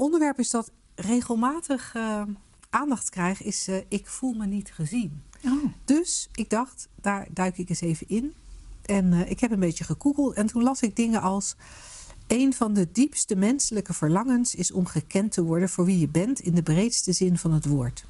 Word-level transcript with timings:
onderwerp 0.00 0.38
is 0.38 0.50
dat 0.50 0.70
regelmatig 0.94 1.94
eh, 1.94 2.22
aandacht 2.70 3.08
krijgt, 3.08 3.42
is 3.42 3.68
eh, 3.68 3.76
ik 3.88 4.06
voel 4.06 4.32
me 4.32 4.46
niet 4.46 4.72
gezien. 4.72 5.22
Oh. 5.44 5.64
Dus 5.84 6.28
ik 6.34 6.50
dacht, 6.50 6.88
daar 7.00 7.28
duik 7.30 7.58
ik 7.58 7.68
eens 7.68 7.80
even 7.80 8.08
in. 8.08 8.34
En 8.82 9.12
eh, 9.12 9.30
ik 9.30 9.40
heb 9.40 9.50
een 9.50 9.60
beetje 9.60 9.84
gegoogeld 9.84 10.34
en 10.34 10.46
toen 10.46 10.62
las 10.62 10.80
ik 10.80 10.96
dingen 10.96 11.20
als... 11.20 11.56
Een 12.26 12.52
van 12.52 12.74
de 12.74 12.88
diepste 12.92 13.36
menselijke 13.36 13.92
verlangens 13.92 14.54
is 14.54 14.72
om 14.72 14.86
gekend 14.86 15.32
te 15.32 15.42
worden 15.42 15.68
voor 15.68 15.84
wie 15.84 15.98
je 15.98 16.08
bent 16.08 16.40
in 16.40 16.54
de 16.54 16.62
breedste 16.62 17.12
zin 17.12 17.38
van 17.38 17.52
het 17.52 17.66
woord. 17.66 18.04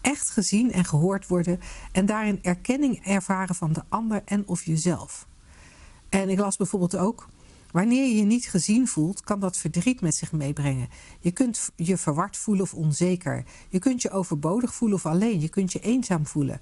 Echt 0.00 0.30
gezien 0.30 0.72
en 0.72 0.84
gehoord 0.84 1.26
worden 1.26 1.60
en 1.92 2.06
daarin 2.06 2.38
erkenning 2.42 3.06
ervaren 3.06 3.54
van 3.54 3.72
de 3.72 3.82
ander 3.88 4.22
en 4.24 4.48
of 4.48 4.62
jezelf. 4.62 5.26
En 6.08 6.28
ik 6.28 6.38
las 6.38 6.56
bijvoorbeeld 6.56 6.96
ook, 6.96 7.28
wanneer 7.74 8.08
je 8.08 8.16
je 8.16 8.24
niet 8.24 8.46
gezien 8.46 8.88
voelt, 8.88 9.20
kan 9.20 9.40
dat 9.40 9.56
verdriet 9.56 10.00
met 10.00 10.14
zich 10.14 10.32
meebrengen. 10.32 10.88
Je 11.20 11.30
kunt 11.30 11.70
je 11.76 11.96
verward 11.96 12.36
voelen 12.36 12.62
of 12.62 12.74
onzeker. 12.74 13.44
Je 13.68 13.78
kunt 13.78 14.02
je 14.02 14.10
overbodig 14.10 14.74
voelen 14.74 14.96
of 14.96 15.06
alleen. 15.06 15.40
Je 15.40 15.48
kunt 15.48 15.72
je 15.72 15.80
eenzaam 15.80 16.26
voelen. 16.26 16.60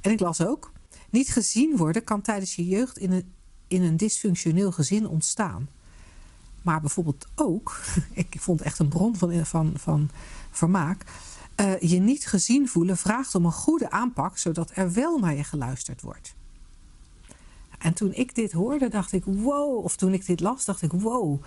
En 0.00 0.10
ik 0.10 0.20
las 0.20 0.40
ook, 0.40 0.72
niet 1.10 1.28
gezien 1.28 1.76
worden 1.76 2.04
kan 2.04 2.20
tijdens 2.20 2.54
je 2.54 2.66
jeugd 2.66 2.98
in 2.98 3.12
een, 3.12 3.32
in 3.68 3.82
een 3.82 3.96
dysfunctioneel 3.96 4.72
gezin 4.72 5.08
ontstaan. 5.08 5.68
Maar 6.62 6.80
bijvoorbeeld 6.80 7.26
ook, 7.34 7.80
ik 8.12 8.36
vond 8.38 8.62
echt 8.62 8.78
een 8.78 8.88
bron 8.88 9.16
van, 9.16 9.46
van, 9.46 9.72
van 9.76 10.10
vermaak. 10.50 11.04
Uh, 11.60 11.80
je 11.80 11.98
niet 11.98 12.26
gezien 12.26 12.68
voelen 12.68 12.96
vraagt 12.96 13.34
om 13.34 13.44
een 13.44 13.52
goede 13.52 13.90
aanpak, 13.90 14.38
zodat 14.38 14.70
er 14.74 14.92
wel 14.92 15.18
naar 15.18 15.34
je 15.34 15.44
geluisterd 15.44 16.00
wordt. 16.00 16.34
En 17.80 17.94
toen 17.94 18.12
ik 18.14 18.34
dit 18.34 18.52
hoorde, 18.52 18.88
dacht 18.88 19.12
ik: 19.12 19.24
wow. 19.24 19.84
Of 19.84 19.96
toen 19.96 20.12
ik 20.12 20.26
dit 20.26 20.40
las, 20.40 20.64
dacht 20.64 20.82
ik: 20.82 20.92
wow. 20.92 21.42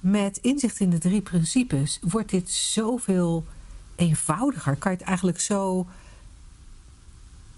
Met 0.00 0.36
inzicht 0.36 0.80
in 0.80 0.90
de 0.90 0.98
drie 0.98 1.20
principes 1.20 1.98
wordt 2.02 2.30
dit 2.30 2.50
zoveel 2.50 3.44
eenvoudiger. 3.96 4.76
Kan 4.76 4.90
je 4.92 4.96
het 4.98 5.06
eigenlijk 5.06 5.40
zo. 5.40 5.86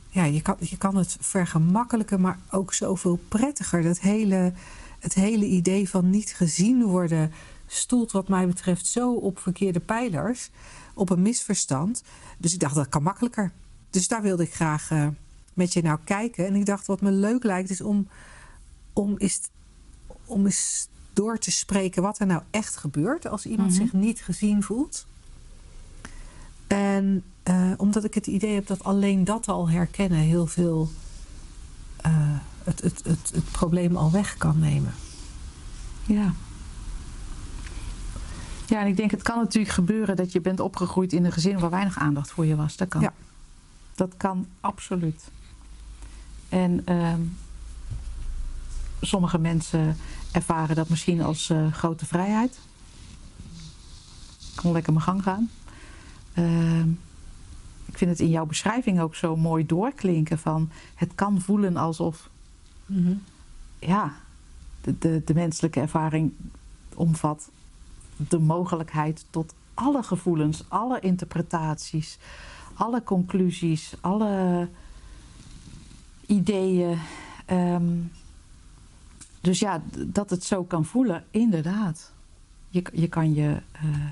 Ja, 0.09 0.25
je 0.25 0.43
kan, 0.43 0.57
je 0.61 0.77
kan 0.77 0.97
het 0.97 1.17
vergemakkelijken, 1.21 2.21
maar 2.21 2.39
ook 2.51 2.75
zoveel 2.75 3.21
prettiger. 3.29 3.83
Dat 3.83 4.01
hele, 4.01 4.53
het 4.99 5.15
hele 5.15 5.45
idee 5.45 5.89
van 5.89 6.11
niet 6.11 6.35
gezien 6.35 6.85
worden 6.85 7.33
stoelt, 7.67 8.13
wat 8.13 8.29
mij 8.29 8.47
betreft, 8.47 8.87
zo 8.87 9.13
op 9.13 9.39
verkeerde 9.39 9.81
pijlers. 9.81 10.51
Op 10.95 11.11
een 11.11 11.23
misverstand. 11.23 12.03
Dus 12.39 12.53
ik 12.53 12.61
dacht 12.61 12.75
dat 12.75 12.89
kan 12.89 13.03
makkelijker. 13.03 13.53
Dus 13.91 14.09
daar 14.09 14.23
wilde 14.23 14.43
ik 14.43 14.55
graag. 14.55 14.91
Uh, 14.91 15.07
met 15.59 15.73
je 15.73 15.83
nou 15.83 15.99
kijken. 16.05 16.47
En 16.47 16.55
ik 16.55 16.67
dacht, 16.67 16.87
wat 16.87 17.01
me 17.01 17.11
leuk 17.11 17.45
lijkt, 17.45 17.71
is 17.71 17.81
om, 17.81 18.09
om, 18.93 19.17
eens, 19.17 19.41
om 20.25 20.45
eens 20.45 20.89
door 21.13 21.39
te 21.39 21.51
spreken 21.51 22.03
wat 22.03 22.19
er 22.19 22.27
nou 22.27 22.43
echt 22.51 22.77
gebeurt 22.77 23.27
als 23.27 23.47
iemand 23.47 23.75
zich 23.75 23.93
niet 23.93 24.21
gezien 24.21 24.63
voelt. 24.63 25.07
En 26.67 27.23
uh, 27.45 27.73
omdat 27.77 28.05
ik 28.05 28.15
het 28.15 28.27
idee 28.27 28.55
heb 28.55 28.67
dat 28.67 28.85
alleen 28.85 29.25
dat 29.25 29.49
al 29.49 29.69
herkennen 29.69 30.19
heel 30.19 30.47
veel 30.47 30.91
uh, 32.07 32.13
het, 32.65 32.81
het, 32.81 33.05
het, 33.05 33.31
het 33.35 33.53
probleem 33.53 33.97
al 33.97 34.11
weg 34.11 34.37
kan 34.37 34.59
nemen. 34.59 34.95
Ja. 36.07 36.33
Ja, 38.67 38.81
en 38.81 38.87
ik 38.87 38.97
denk 38.97 39.11
het 39.11 39.23
kan 39.23 39.39
natuurlijk 39.39 39.75
gebeuren 39.75 40.17
dat 40.17 40.33
je 40.33 40.41
bent 40.41 40.61
opgegroeid 40.61 41.13
in 41.13 41.25
een 41.25 41.33
gezin 41.33 41.59
waar 41.59 41.71
weinig 41.71 41.99
aandacht 41.99 42.31
voor 42.31 42.47
je 42.47 42.57
was. 42.57 42.77
Dat 42.77 42.89
kan. 42.89 43.01
Ja. 43.01 43.13
Dat 43.95 44.17
kan 44.17 44.47
absoluut. 44.61 45.31
En 46.49 46.83
uh, 46.89 47.15
sommige 49.01 49.39
mensen 49.39 49.97
ervaren 50.33 50.77
dat 50.77 50.89
misschien 50.89 51.23
als 51.23 51.51
uh, 51.51 51.73
grote 51.73 52.07
vrijheid. 52.07 52.59
Ik 54.39 54.57
kon 54.57 54.73
lekker 54.73 54.93
mijn 54.93 55.05
gang 55.05 55.23
gaan. 55.23 55.51
Uh, 56.35 56.85
ik 57.85 57.99
vind 57.99 58.11
het 58.11 58.21
in 58.21 58.31
jouw 58.31 58.47
beschrijving 58.47 59.01
ook 59.01 59.15
zo 59.15 59.37
mooi 59.37 59.67
doorklinken 59.67 60.39
van 60.39 60.71
het 60.95 61.15
kan 61.15 61.41
voelen 61.41 61.77
alsof 61.77 62.31
mm 62.87 63.05
-hmm. 63.05 63.23
ja, 63.79 64.15
de, 64.81 64.99
de, 64.99 65.23
de 65.25 65.35
menselijke 65.35 65.81
ervaring 65.81 66.33
omvat 66.95 67.51
de 68.17 68.39
mogelijkheid 68.39 69.25
tot 69.31 69.55
alle 69.75 70.03
gevoelens, 70.03 70.65
alle 70.69 71.01
interpretaties, 71.01 72.19
alle 72.75 73.03
conclusies, 73.03 73.95
alle 74.01 74.69
ideeën. 76.29 76.99
Um, 77.51 78.13
dus 79.41 79.59
ja, 79.59 79.83
dat 80.07 80.31
het 80.31 80.45
zo 80.45 80.65
kan 80.65 80.85
voelen, 80.85 81.25
inderdaad. 81.31 82.13
Je, 82.69 82.85
je 82.93 83.09
kan 83.09 83.35
je 83.35 83.61
uh, 83.85 84.07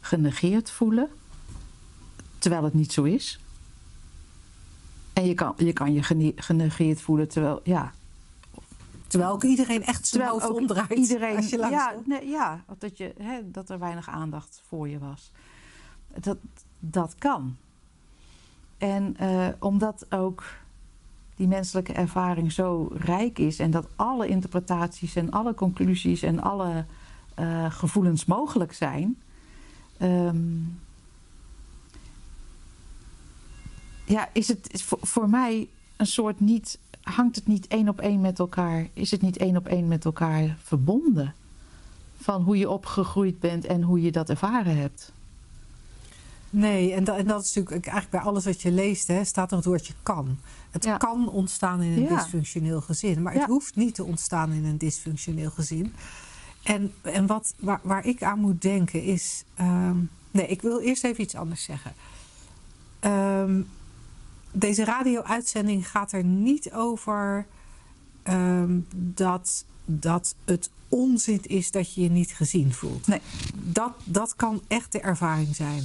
genegeerd 0.00 0.70
voelen, 0.70 1.08
terwijl 2.38 2.64
het 2.64 2.74
niet 2.74 2.92
zo 2.92 3.02
is. 3.02 3.40
En 5.12 5.26
je 5.26 5.34
kan 5.34 5.54
je, 5.56 5.72
kan 5.72 5.92
je 5.92 6.02
genegeerd 6.36 7.00
voelen, 7.00 7.28
terwijl, 7.28 7.60
ja. 7.64 7.92
Terwijl 9.06 9.32
ook 9.32 9.44
iedereen 9.44 9.84
echt 9.84 10.06
zijn 10.06 10.28
hoofd 10.28 10.50
omdraait. 10.50 10.90
Iedereen, 10.90 11.36
als 11.36 11.50
je 11.50 11.58
ja, 11.58 11.94
nee, 12.04 12.28
ja 12.28 12.64
dat, 12.78 12.98
je, 12.98 13.14
hè, 13.18 13.50
dat 13.50 13.70
er 13.70 13.78
weinig 13.78 14.08
aandacht 14.08 14.62
voor 14.68 14.88
je 14.88 14.98
was. 14.98 15.30
Dat, 16.20 16.36
dat 16.78 17.14
kan. 17.18 17.56
En 18.78 19.16
uh, 19.20 19.48
omdat 19.58 20.06
ook 20.12 20.44
die 21.40 21.48
menselijke 21.48 21.92
ervaring 21.92 22.52
zo 22.52 22.92
rijk 22.94 23.38
is 23.38 23.58
en 23.58 23.70
dat 23.70 23.88
alle 23.96 24.28
interpretaties 24.28 25.16
en 25.16 25.30
alle 25.30 25.54
conclusies 25.54 26.22
en 26.22 26.42
alle 26.42 26.84
uh, 27.38 27.70
gevoelens 27.72 28.24
mogelijk 28.24 28.72
zijn. 28.72 29.16
Um, 30.02 30.80
ja, 34.04 34.28
is 34.32 34.48
het 34.48 34.84
voor 34.84 35.28
mij 35.28 35.68
een 35.96 36.06
soort 36.06 36.40
niet. 36.40 36.78
Hangt 37.02 37.36
het 37.36 37.46
niet 37.46 37.66
één 37.66 37.88
op 37.88 38.00
één 38.00 38.20
met 38.20 38.38
elkaar? 38.38 38.88
Is 38.92 39.10
het 39.10 39.22
niet 39.22 39.36
één 39.36 39.56
op 39.56 39.66
één 39.66 39.88
met 39.88 40.04
elkaar 40.04 40.56
verbonden? 40.62 41.34
Van 42.16 42.42
hoe 42.42 42.56
je 42.56 42.70
opgegroeid 42.70 43.40
bent 43.40 43.64
en 43.64 43.82
hoe 43.82 44.02
je 44.02 44.12
dat 44.12 44.30
ervaren 44.30 44.76
hebt. 44.76 45.12
Nee, 46.50 46.92
en 46.92 47.04
dat, 47.04 47.16
en 47.16 47.26
dat 47.26 47.44
is 47.44 47.54
natuurlijk 47.54 47.86
eigenlijk 47.86 48.10
bij 48.10 48.32
alles 48.32 48.44
wat 48.44 48.62
je 48.62 48.70
leest, 48.70 49.06
hè, 49.06 49.24
staat 49.24 49.50
er 49.50 49.56
het 49.56 49.66
woordje 49.66 49.92
kan. 50.02 50.38
Het 50.70 50.84
ja. 50.84 50.96
kan 50.96 51.28
ontstaan 51.28 51.82
in 51.82 51.92
een 51.92 52.02
ja. 52.02 52.16
dysfunctioneel 52.16 52.80
gezin, 52.80 53.22
maar 53.22 53.32
het 53.32 53.44
hoeft 53.44 53.76
niet 53.76 53.94
te 53.94 54.04
ontstaan 54.04 54.52
in 54.52 54.64
een 54.64 54.78
dysfunctioneel 54.78 55.50
gezin. 55.50 55.94
En, 56.62 56.92
en 57.02 57.26
wat, 57.26 57.54
waar, 57.58 57.80
waar 57.82 58.06
ik 58.06 58.22
aan 58.22 58.38
moet 58.38 58.62
denken 58.62 59.02
is. 59.02 59.44
Um, 59.60 60.10
nee, 60.30 60.46
ik 60.46 60.62
wil 60.62 60.80
eerst 60.80 61.04
even 61.04 61.22
iets 61.22 61.34
anders 61.34 61.62
zeggen. 61.62 61.92
Um, 63.00 63.68
deze 64.52 64.84
radio-uitzending 64.84 65.90
gaat 65.90 66.12
er 66.12 66.24
niet 66.24 66.72
over 66.72 67.46
um, 68.24 68.86
dat, 68.96 69.64
dat 69.84 70.34
het 70.44 70.70
onzin 70.88 71.40
is 71.42 71.70
dat 71.70 71.94
je 71.94 72.02
je 72.02 72.10
niet 72.10 72.32
gezien 72.32 72.72
voelt. 72.72 73.06
Nee. 73.06 73.20
Dat, 73.54 73.92
dat 74.04 74.36
kan 74.36 74.62
echt 74.68 74.92
de 74.92 75.00
ervaring 75.00 75.56
zijn. 75.56 75.82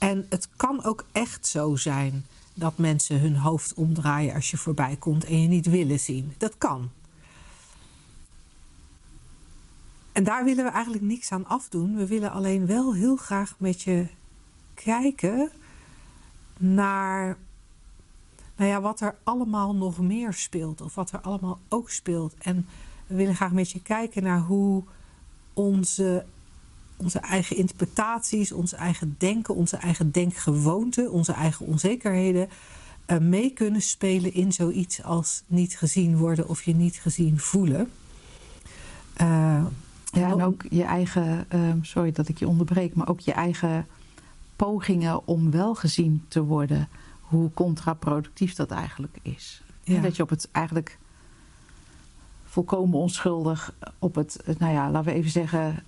En 0.00 0.26
het 0.28 0.48
kan 0.56 0.84
ook 0.84 1.04
echt 1.12 1.46
zo 1.46 1.76
zijn 1.76 2.26
dat 2.54 2.78
mensen 2.78 3.20
hun 3.20 3.36
hoofd 3.36 3.74
omdraaien 3.74 4.34
als 4.34 4.50
je 4.50 4.56
voorbij 4.56 4.96
komt 4.96 5.24
en 5.24 5.42
je 5.42 5.48
niet 5.48 5.66
willen 5.66 6.00
zien. 6.00 6.34
Dat 6.38 6.58
kan. 6.58 6.90
En 10.12 10.24
daar 10.24 10.44
willen 10.44 10.64
we 10.64 10.70
eigenlijk 10.70 11.04
niks 11.04 11.32
aan 11.32 11.46
afdoen. 11.46 11.96
We 11.96 12.06
willen 12.06 12.30
alleen 12.30 12.66
wel 12.66 12.94
heel 12.94 13.16
graag 13.16 13.54
met 13.58 13.82
je 13.82 14.06
kijken 14.74 15.50
naar 16.56 17.36
nou 18.56 18.70
ja, 18.70 18.80
wat 18.80 19.00
er 19.00 19.14
allemaal 19.22 19.74
nog 19.74 19.98
meer 19.98 20.32
speelt. 20.32 20.80
Of 20.80 20.94
wat 20.94 21.10
er 21.10 21.20
allemaal 21.20 21.58
ook 21.68 21.90
speelt. 21.90 22.34
En 22.38 22.66
we 23.06 23.14
willen 23.14 23.34
graag 23.34 23.52
met 23.52 23.70
je 23.70 23.82
kijken 23.82 24.22
naar 24.22 24.40
hoe 24.40 24.84
onze 25.52 26.24
onze 27.00 27.18
eigen 27.18 27.56
interpretaties, 27.56 28.52
onze 28.52 28.76
eigen 28.76 29.14
denken, 29.18 29.54
onze 29.54 29.76
eigen 29.76 30.10
denkgewoonten, 30.10 31.12
onze 31.12 31.32
eigen 31.32 31.66
onzekerheden 31.66 32.48
uh, 33.06 33.18
mee 33.18 33.50
kunnen 33.50 33.82
spelen 33.82 34.34
in 34.34 34.52
zoiets 34.52 35.02
als 35.02 35.42
niet 35.46 35.76
gezien 35.76 36.16
worden 36.16 36.48
of 36.48 36.62
je 36.62 36.74
niet 36.74 36.96
gezien 36.96 37.38
voelen. 37.38 37.90
Uh, 39.20 39.64
Ja, 40.12 40.30
en 40.30 40.42
ook 40.42 40.62
je 40.70 40.82
eigen, 40.82 41.44
ehm, 41.48 41.82
sorry 41.82 42.12
dat 42.12 42.28
ik 42.28 42.38
je 42.38 42.48
onderbreek, 42.48 42.94
maar 42.94 43.08
ook 43.08 43.20
je 43.20 43.32
eigen 43.32 43.86
pogingen 44.56 45.26
om 45.26 45.50
wel 45.50 45.74
gezien 45.74 46.24
te 46.28 46.42
worden, 46.42 46.88
hoe 47.20 47.50
contraproductief 47.54 48.54
dat 48.54 48.70
eigenlijk 48.70 49.16
is. 49.22 49.62
Ja. 49.84 50.00
Dat 50.00 50.16
je 50.16 50.22
op 50.22 50.28
het 50.28 50.48
eigenlijk 50.52 50.98
volkomen 52.50 52.98
onschuldig 52.98 53.74
op 53.98 54.14
het, 54.14 54.42
nou 54.58 54.72
ja, 54.72 54.90
laten 54.90 55.12
we 55.12 55.18
even 55.18 55.30
zeggen, 55.30 55.82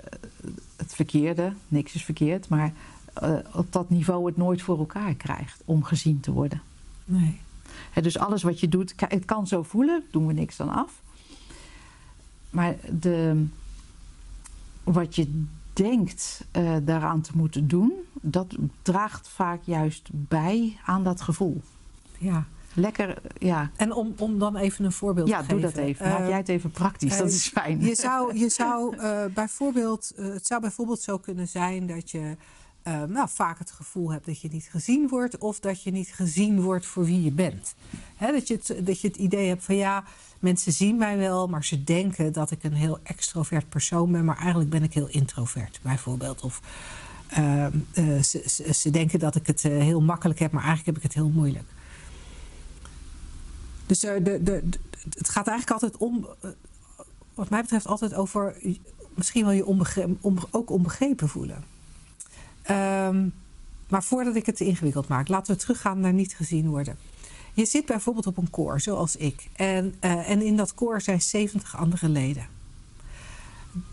het 0.77 0.95
verkeerde, 0.95 1.53
niks 1.69 1.95
is 1.95 2.05
verkeerd, 2.05 2.49
maar 2.49 2.73
eh, 3.13 3.35
op 3.53 3.73
dat 3.73 3.91
niveau 3.91 4.27
het 4.27 4.37
nooit 4.37 4.63
voor 4.63 4.79
elkaar 4.79 5.15
krijgt 5.15 5.63
om 5.65 5.85
gezien 5.85 6.21
te 6.21 6.33
worden. 6.33 6.63
Nee. 7.05 7.41
Dus 8.03 8.19
alles 8.19 8.43
wat 8.43 8.61
je 8.61 8.69
doet, 8.69 8.95
het 8.97 9.25
kan 9.25 9.47
zo 9.47 9.63
voelen, 9.63 10.05
doen 10.11 10.27
we 10.27 10.33
niks 10.33 10.57
dan 10.57 10.69
af. 10.69 11.01
Maar 12.51 12.77
de, 13.01 13.47
wat 14.85 15.15
je 15.15 15.45
denkt 15.73 16.45
eh, 16.51 16.77
daaraan 16.83 17.21
te 17.21 17.33
moeten 17.35 17.69
doen, 17.69 17.93
dat 18.13 18.57
draagt 18.83 19.29
vaak 19.29 19.61
juist 19.65 20.09
bij 20.13 20.79
aan 20.85 21.05
dat 21.05 21.21
gevoel. 21.21 21.61
Ja. 22.19 22.47
Lekker, 22.75 23.19
ja, 23.39 23.71
En 23.77 23.93
om, 23.93 24.15
om 24.19 24.39
dan 24.39 24.57
even 24.57 24.85
een 24.85 24.93
voorbeeld 24.93 25.29
ja 25.29 25.41
te 25.41 25.49
doe 25.49 25.61
geven. 25.61 25.75
dat 25.75 25.85
even. 25.85 26.09
Maak 26.09 26.19
Eh, 26.19 26.29
jij 26.29 26.37
het 26.37 26.49
even 26.49 26.71
praktisch, 26.71 27.17
dat 27.17 27.29
eh, 27.29 27.35
is 27.35 27.49
fijn. 27.49 27.81
Je 27.81 27.95
zou, 27.95 28.39
je 28.39 28.49
zou 28.61 28.97
eh, 28.97 29.25
bijvoorbeeld, 29.35 30.13
het 30.17 30.47
zou 30.47 30.61
bijvoorbeeld 30.61 31.01
zo 31.01 31.19
kunnen 31.19 31.49
zijn 31.49 31.87
dat 31.87 32.11
je 32.11 32.37
nou, 33.09 33.29
vaak 33.29 33.59
het 33.59 33.71
gevoel 33.71 34.13
hebt 34.13 34.27
dat 34.27 34.41
je 34.41 34.49
niet 34.49 34.69
gezien 34.71 35.09
wordt, 35.09 35.39
of 35.39 35.61
dat 35.61 35.83
je 35.83 35.91
niet 35.91 36.13
gezien 36.15 36.61
wordt 36.61 36.87
voor 36.87 37.05
wie 37.05 37.23
je 37.23 37.33
bent. 37.33 37.75
Hè, 38.17 38.33
dat, 38.33 38.49
je 38.49 38.55
het, 38.55 38.87
dat 38.87 39.01
je 39.01 39.09
het 39.09 39.17
idee 39.17 39.49
hebt 39.49 39.65
van 39.65 39.77
ja, 39.77 40.05
mensen 40.39 40.73
zien 40.73 40.97
mij 40.97 41.19
wel, 41.19 41.49
maar 41.49 41.65
ze 41.65 41.85
denken 41.85 42.33
dat 42.33 42.51
ik 42.51 42.65
een 42.65 42.73
heel 42.73 42.99
extrovert 43.03 43.69
persoon 43.69 44.13
ben, 44.13 44.25
maar 44.25 44.37
eigenlijk 44.37 44.71
ben 44.71 44.83
ik 44.83 44.95
heel 44.95 45.09
introvert, 45.09 45.81
bijvoorbeeld. 45.83 46.41
Of 46.41 46.61
eh, 47.33 47.67
eh, 47.67 47.73
ze, 48.23 48.43
ze, 48.47 48.75
ze 48.75 48.91
denken 48.91 49.19
dat 49.19 49.35
ik 49.35 49.47
het 49.47 49.63
heel 49.63 50.01
makkelijk 50.01 50.39
heb, 50.39 50.53
maar 50.53 50.65
eigenlijk 50.65 50.97
heb 50.97 51.05
ik 51.05 51.11
het 51.13 51.23
heel 51.23 51.33
moeilijk. 51.35 51.69
Dus 53.93 54.05
eh, 54.05 54.15
het 55.09 55.29
gaat 55.29 55.47
eigenlijk 55.47 55.71
altijd 55.71 55.97
om, 55.97 56.29
eh, 56.41 56.51
wat 57.35 57.51
mij 57.51 57.61
betreft, 57.61 57.87
altijd 57.87 58.15
over 58.15 58.57
misschien 59.15 59.45
wel 59.45 59.53
je 59.53 59.67
onbegre- 59.67 60.17
onbe- 60.21 60.47
ook 60.51 60.71
onbegrepen 60.71 61.29
voelen. 61.29 61.65
Ehm, 62.63 63.29
maar 63.89 64.03
voordat 64.03 64.37
ik 64.37 64.47
het 64.47 64.57
te 64.57 64.65
ingewikkeld 64.65 65.09
maak, 65.09 65.29
laten 65.29 65.55
we 65.55 65.61
teruggaan 65.61 66.01
naar 66.01 66.13
niet 66.13 66.35
gezien 66.35 66.69
worden. 66.69 66.97
Je 67.55 67.65
zit 67.65 67.87
bijvoorbeeld 67.87 68.27
op 68.27 68.37
een 68.37 68.51
koor, 68.51 68.81
zoals 68.81 69.17
ik. 69.17 69.49
En, 69.53 69.95
eh, 70.01 70.31
en 70.31 70.43
in 70.43 70.57
dat 70.57 70.75
koor 70.75 71.01
zijn 71.01 71.23
70 71.23 71.77
andere 71.77 72.09
leden. 72.09 72.47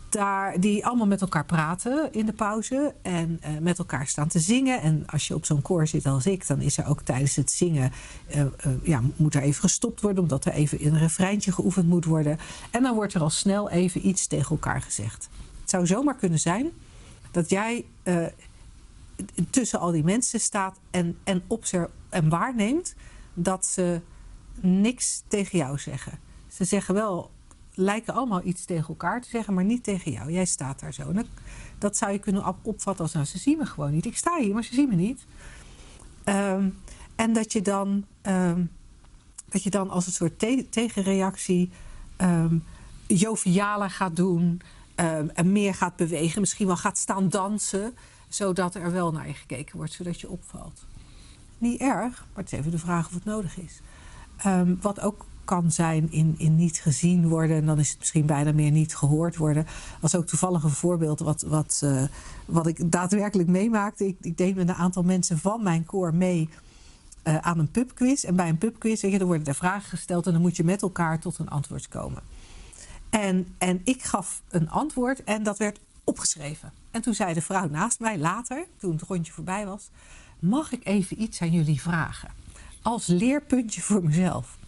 Daar, 0.09 0.59
die 0.59 0.85
allemaal 0.85 1.07
met 1.07 1.21
elkaar 1.21 1.45
praten 1.45 2.13
in 2.13 2.25
de 2.25 2.33
pauze 2.33 2.93
en 3.01 3.37
eh, 3.41 3.57
met 3.57 3.79
elkaar 3.79 4.07
staan 4.07 4.27
te 4.27 4.39
zingen. 4.39 4.81
En 4.81 5.03
als 5.07 5.27
je 5.27 5.35
op 5.35 5.45
zo'n 5.45 5.61
koor 5.61 5.87
zit 5.87 6.05
als 6.05 6.25
ik, 6.25 6.47
dan 6.47 6.61
is 6.61 6.77
er 6.77 6.87
ook 6.87 7.01
tijdens 7.01 7.35
het 7.35 7.51
zingen, 7.51 7.91
eh, 8.27 8.41
eh, 8.41 8.49
ja, 8.83 9.01
moet 9.15 9.35
er 9.35 9.41
even 9.41 9.61
gestopt 9.61 10.01
worden, 10.01 10.23
omdat 10.23 10.45
er 10.45 10.51
even 10.51 10.85
een 10.85 10.97
refreintje 10.97 11.51
geoefend 11.51 11.87
moet 11.87 12.05
worden. 12.05 12.37
En 12.71 12.83
dan 12.83 12.95
wordt 12.95 13.13
er 13.13 13.21
al 13.21 13.29
snel 13.29 13.69
even 13.69 14.07
iets 14.07 14.27
tegen 14.27 14.49
elkaar 14.49 14.81
gezegd. 14.81 15.29
Het 15.61 15.69
zou 15.69 15.85
zomaar 15.85 16.15
kunnen 16.15 16.39
zijn 16.39 16.69
dat 17.31 17.49
jij 17.49 17.85
tussen 19.49 19.79
al 19.79 19.91
die 19.91 20.03
mensen 20.03 20.39
staat 20.39 20.79
en, 20.91 21.17
en, 21.23 21.43
obser- 21.47 21.89
en 22.09 22.29
waarneemt 22.29 22.95
dat 23.33 23.65
ze 23.65 24.01
niks 24.61 25.23
tegen 25.27 25.57
jou 25.57 25.77
zeggen. 25.77 26.19
Ze 26.47 26.63
zeggen 26.63 26.93
wel, 26.93 27.31
lijken 27.79 28.13
allemaal 28.13 28.41
iets 28.43 28.65
tegen 28.65 28.87
elkaar 28.87 29.21
te 29.21 29.29
zeggen, 29.29 29.53
maar 29.53 29.63
niet 29.63 29.83
tegen 29.83 30.11
jou. 30.11 30.31
Jij 30.31 30.45
staat 30.45 30.79
daar 30.79 30.93
zo. 30.93 31.13
Dat, 31.77 31.97
zou 31.97 32.11
je 32.11 32.19
kunnen 32.19 32.47
op- 32.47 32.57
opvatten 32.61 33.03
als, 33.03 33.13
nou, 33.13 33.25
ze 33.25 33.37
zien 33.37 33.57
me 33.57 33.65
gewoon 33.65 33.91
niet. 33.91 34.05
Ik 34.05 34.17
sta 34.17 34.37
hier, 34.39 34.53
maar 34.53 34.63
ze 34.63 34.73
zien 34.73 34.89
me 34.89 34.95
niet. 34.95 35.25
Ehm, 36.23 36.69
en 37.15 37.33
dat 37.33 37.53
je 37.53 37.61
dan, 37.61 38.05
ehm, 38.21 38.65
dat 39.49 39.63
je 39.63 39.69
dan 39.69 39.89
als 39.89 40.05
een 40.05 40.11
soort 40.11 40.39
te- 40.39 40.67
tegenreactie 40.69 41.69
ehm 42.17 42.57
jovialer 43.07 43.89
gaat 43.89 44.15
doen 44.15 44.61
en 45.33 45.51
meer 45.51 45.73
gaat 45.73 45.95
bewegen. 45.95 46.39
Misschien 46.39 46.67
wel 46.67 46.77
gaat 46.77 46.97
staan 46.97 47.29
dansen, 47.29 47.93
zodat 48.27 48.75
er 48.75 48.91
wel 48.91 49.11
naar 49.11 49.27
je 49.27 49.33
gekeken 49.33 49.77
wordt, 49.77 49.91
zodat 49.93 50.21
je 50.21 50.29
opvalt. 50.29 50.85
Niet 51.57 51.79
erg, 51.79 52.25
maar 52.33 52.43
het 52.43 52.51
is 52.53 52.59
even 52.59 52.71
de 52.71 52.77
vraag 52.77 53.07
of 53.07 53.13
het 53.13 53.25
nodig 53.25 53.57
is. 53.57 53.81
Wat 54.81 54.99
ook 54.99 55.25
kan 55.49 55.71
zijn 55.71 56.11
in, 56.11 56.35
in 56.37 56.55
niet 56.55 56.77
gezien 56.77 57.27
worden, 57.27 57.57
en 57.57 57.65
dan 57.65 57.79
is 57.79 57.89
het 57.89 57.99
misschien 57.99 58.25
bijna 58.25 58.51
meer 58.51 58.71
niet 58.71 58.95
gehoord 58.95 59.37
worden. 59.37 59.65
Was 59.99 60.15
ook 60.15 60.25
toevallig 60.25 60.63
een 60.63 60.69
voorbeeld 60.69 61.19
wat, 61.19 61.41
wat, 61.41 61.81
eh, 61.83 62.03
wat 62.45 62.67
ik 62.67 62.91
daadwerkelijk 62.91 63.49
meemaakte. 63.49 64.07
Ik, 64.07 64.17
ik 64.21 64.37
deed 64.37 64.55
met 64.55 64.69
een 64.69 64.75
aantal 64.75 65.03
mensen 65.03 65.37
van 65.37 65.63
mijn 65.63 65.85
koor 65.85 66.15
mee 66.15 66.49
eh, 67.23 67.37
aan 67.37 67.59
een 67.59 67.71
pubquiz. 67.71 68.23
En 68.23 68.35
bij 68.35 68.49
een 68.49 68.57
pubquiz, 68.57 69.01
weet 69.01 69.11
je, 69.11 69.19
er 69.19 69.25
worden 69.25 69.47
er 69.47 69.55
vragen 69.55 69.89
gesteld 69.89 70.25
en 70.25 70.31
dan 70.31 70.41
moet 70.41 70.57
je 70.57 70.63
met 70.63 70.81
elkaar 70.81 71.19
tot 71.19 71.37
een 71.37 71.49
antwoord 71.49 71.87
komen. 71.87 72.21
En, 73.09 73.47
en 73.57 73.81
ik 73.83 74.03
gaf 74.03 74.41
een 74.49 74.69
antwoord 74.69 75.23
en 75.23 75.43
dat 75.43 75.57
werd 75.57 75.79
opgeschreven. 76.03 76.71
En 76.91 77.01
toen 77.01 77.13
zei 77.13 77.33
de 77.33 77.41
vrouw 77.41 77.67
naast 77.67 77.99
mij 77.99 78.17
later, 78.17 78.65
toen 78.77 78.91
het 78.91 79.01
rondje 79.01 79.33
voorbij 79.33 79.65
was: 79.65 79.89
Mag 80.39 80.71
ik 80.71 80.85
even 80.85 81.21
iets 81.21 81.41
aan 81.41 81.51
jullie 81.51 81.81
vragen? 81.81 82.29
Als 82.81 83.07
leerpuntje 83.07 83.81
voor 83.81 84.03
mezelf. 84.03 84.58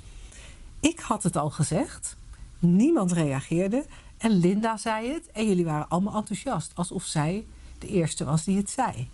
Ik 0.82 1.00
had 1.00 1.24
het 1.24 1.38
al 1.38 1.50
gezegd, 1.50 2.16
niemand 2.60 3.12
reageerde 3.12 3.86
en 4.18 4.32
Linda 4.32 4.78
zei 4.78 5.12
het 5.14 5.32
en 5.32 5.48
jullie 5.48 5.66
waren 5.66 5.90
allemaal 5.90 6.16
enthousiast, 6.16 6.72
alsof 6.76 7.04
zij 7.04 7.46
de 7.80 7.88
eerste 7.88 8.26
was 8.26 8.44
die 8.44 8.58
het 8.58 8.70
zei. 8.70 9.10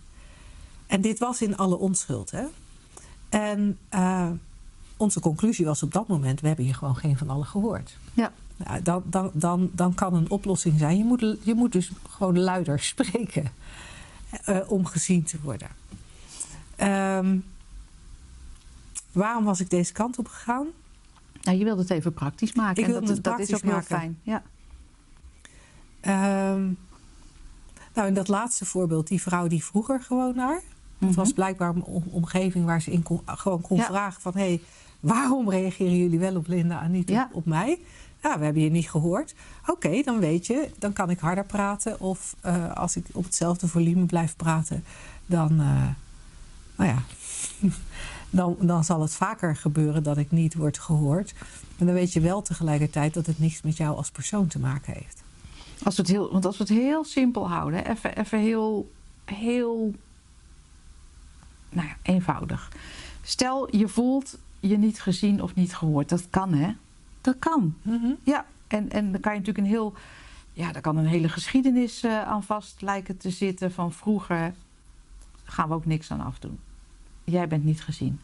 En 0.88 1.02
dit 1.02 1.20
was 1.20 1.42
in 1.42 1.58
alle 1.58 1.78
onschuld, 1.78 2.32
hè? 2.32 2.46
En 3.30 3.78
eh, 3.90 4.30
onze 4.98 5.20
conclusie 5.20 5.66
was 5.66 5.84
op 5.84 5.94
dat 5.94 6.08
moment: 6.08 6.42
we 6.42 6.48
hebben 6.48 6.66
hier 6.66 6.76
gewoon 6.76 6.96
geen 6.96 7.18
van 7.18 7.30
allen 7.30 7.46
gehoord. 7.46 7.98
Ja. 8.14 8.32
Nou, 8.58 8.82
dan, 8.82 9.04
dan, 9.06 9.32
dan, 9.34 9.70
dan 9.74 9.94
kan 9.94 10.14
een 10.14 10.30
oplossing 10.30 10.80
zijn. 10.80 10.98
Je 10.98 11.04
moet, 11.04 11.38
je 11.44 11.54
moet 11.54 11.72
dus 11.72 11.92
gewoon 12.10 12.40
luider 12.40 12.80
spreken 12.94 13.52
eh, 14.44 14.60
om 14.68 14.86
gezien 14.86 15.24
te 15.24 15.38
worden. 15.42 15.70
Ehm, 16.76 17.38
waarom 19.12 19.44
was 19.44 19.60
ik 19.60 19.70
deze 19.70 19.94
kant 19.94 20.20
op 20.20 20.28
gegaan? 20.28 20.68
Nou, 21.48 21.60
je 21.60 21.66
wilde 21.66 21.82
het 21.82 21.90
even 21.92 22.14
praktisch 22.14 22.54
maken. 22.54 22.84
Ik 22.84 22.88
en 22.88 22.94
dat, 22.94 23.08
het 23.08 23.24
dat 23.24 23.40
is 23.40 23.54
ook 23.54 23.62
heel 23.62 23.82
fijn. 23.82 24.20
Ja. 24.22 24.42
Ehm, 26.02 26.66
nou, 27.94 28.08
in 28.08 28.14
dat 28.14 28.28
laatste 28.28 28.66
voorbeeld, 28.66 29.08
die 29.08 29.22
vrouw 29.22 29.48
die 29.48 29.64
vroeg 29.64 29.90
er 29.90 30.02
gewoon 30.02 30.36
naar. 30.36 30.62
Het 30.98 31.16
was 31.16 31.28
Mhm. 31.28 31.36
blijkbaar 31.36 31.76
een 31.76 31.84
om- 31.84 32.04
omgeving 32.12 32.66
waar 32.66 32.82
ze 32.82 32.92
in 32.92 33.04
kon, 33.04 33.22
gewoon 33.26 33.62
kon 33.62 33.78
Ja. 33.78 33.86
vragen 33.86 34.22
van... 34.22 34.34
hé, 34.34 34.40
hey, 34.40 34.62
waarom 35.00 35.50
reageren 35.50 35.98
jullie 35.98 36.20
wel 36.20 36.36
op 36.36 36.48
Linda 36.48 36.82
en 36.82 36.92
niet 36.92 37.10
Ja. 37.10 37.24
op, 37.32 37.36
op 37.36 37.46
mij? 37.46 37.80
Ja, 38.24 38.38
we 38.40 38.46
hebben 38.46 38.64
je 38.64 38.70
niet 38.70 38.90
gehoord. 38.90 39.36
Oké, 39.68 40.02
dan 40.02 40.20
weet 40.20 40.48
je, 40.48 40.70
dan 40.80 40.94
kan 40.94 41.10
ik 41.10 41.20
harder 41.20 41.46
praten. 41.46 42.00
Of 42.00 42.36
eh, 42.42 42.74
als 42.74 42.96
ik 42.96 43.06
op 43.14 43.24
hetzelfde 43.24 43.68
volume 43.68 44.06
blijf 44.06 44.36
praten, 44.36 44.84
dan... 45.26 45.50
eh, 45.60 45.88
nou 46.76 46.90
ja, 46.90 46.98
dan, 48.30 48.56
dan 48.60 48.84
zal 48.84 49.02
het 49.02 49.14
vaker 49.14 49.56
gebeuren 49.56 50.04
dat 50.04 50.18
ik 50.18 50.32
niet 50.32 50.56
word 50.56 50.80
gehoord. 50.80 51.34
Maar 51.78 51.88
dan 51.88 51.96
weet 51.96 52.14
je 52.14 52.20
wel 52.20 52.42
tegelijkertijd 52.42 53.14
dat 53.14 53.26
het 53.26 53.40
niks 53.40 53.62
met 53.62 53.78
jou 53.78 53.98
als 53.98 54.12
persoon 54.12 54.48
te 54.48 54.60
maken 54.60 54.94
heeft. 54.94 55.24
Als 55.84 55.96
we 55.96 56.02
het 56.02 56.12
heel, 56.12 56.32
want 56.32 56.46
als 56.46 56.58
we 56.58 56.64
het 56.64 56.74
heel 56.74 57.04
simpel 57.04 57.50
houden, 57.50 57.90
even, 57.90 58.18
even 58.18 58.40
heel, 58.40 58.92
heel 59.26 59.94
nou 61.70 61.88
ja, 61.88 61.96
eenvoudig. 62.02 62.72
Stel, 63.22 63.76
je 63.76 63.88
voelt 63.88 64.38
je 64.60 64.78
niet 64.78 65.02
gezien 65.02 65.42
of 65.42 65.56
niet 65.56 65.76
gehoord. 65.76 66.10
Dat 66.10 66.30
kan, 66.30 66.54
hè? 66.54 66.72
Dat 67.22 67.36
kan. 67.40 67.76
Ja, 68.24 68.46
en, 68.68 68.92
en 68.92 69.12
dan 69.12 69.22
kan 69.22 69.34
je 69.34 69.40
natuurlijk 69.40 69.66
een 69.68 69.74
heel. 69.74 69.94
Ja, 70.54 70.72
daar 70.72 70.82
kan 70.82 70.98
een 70.98 71.06
hele 71.06 71.30
geschiedenis 71.30 72.04
eh, 72.04 72.24
aan 72.24 72.44
vast 72.44 72.82
lijken 72.82 73.18
te 73.18 73.30
zitten 73.30 73.72
van 73.72 73.94
vroeger. 73.94 74.54
Gaan 75.44 75.68
we 75.68 75.74
ook 75.74 75.86
niks 75.86 76.12
aan 76.12 76.22
afdoen. 76.22 76.60
Jij 77.32 77.48
bent 77.48 77.64
niet 77.64 77.82
gezien. 77.82 78.20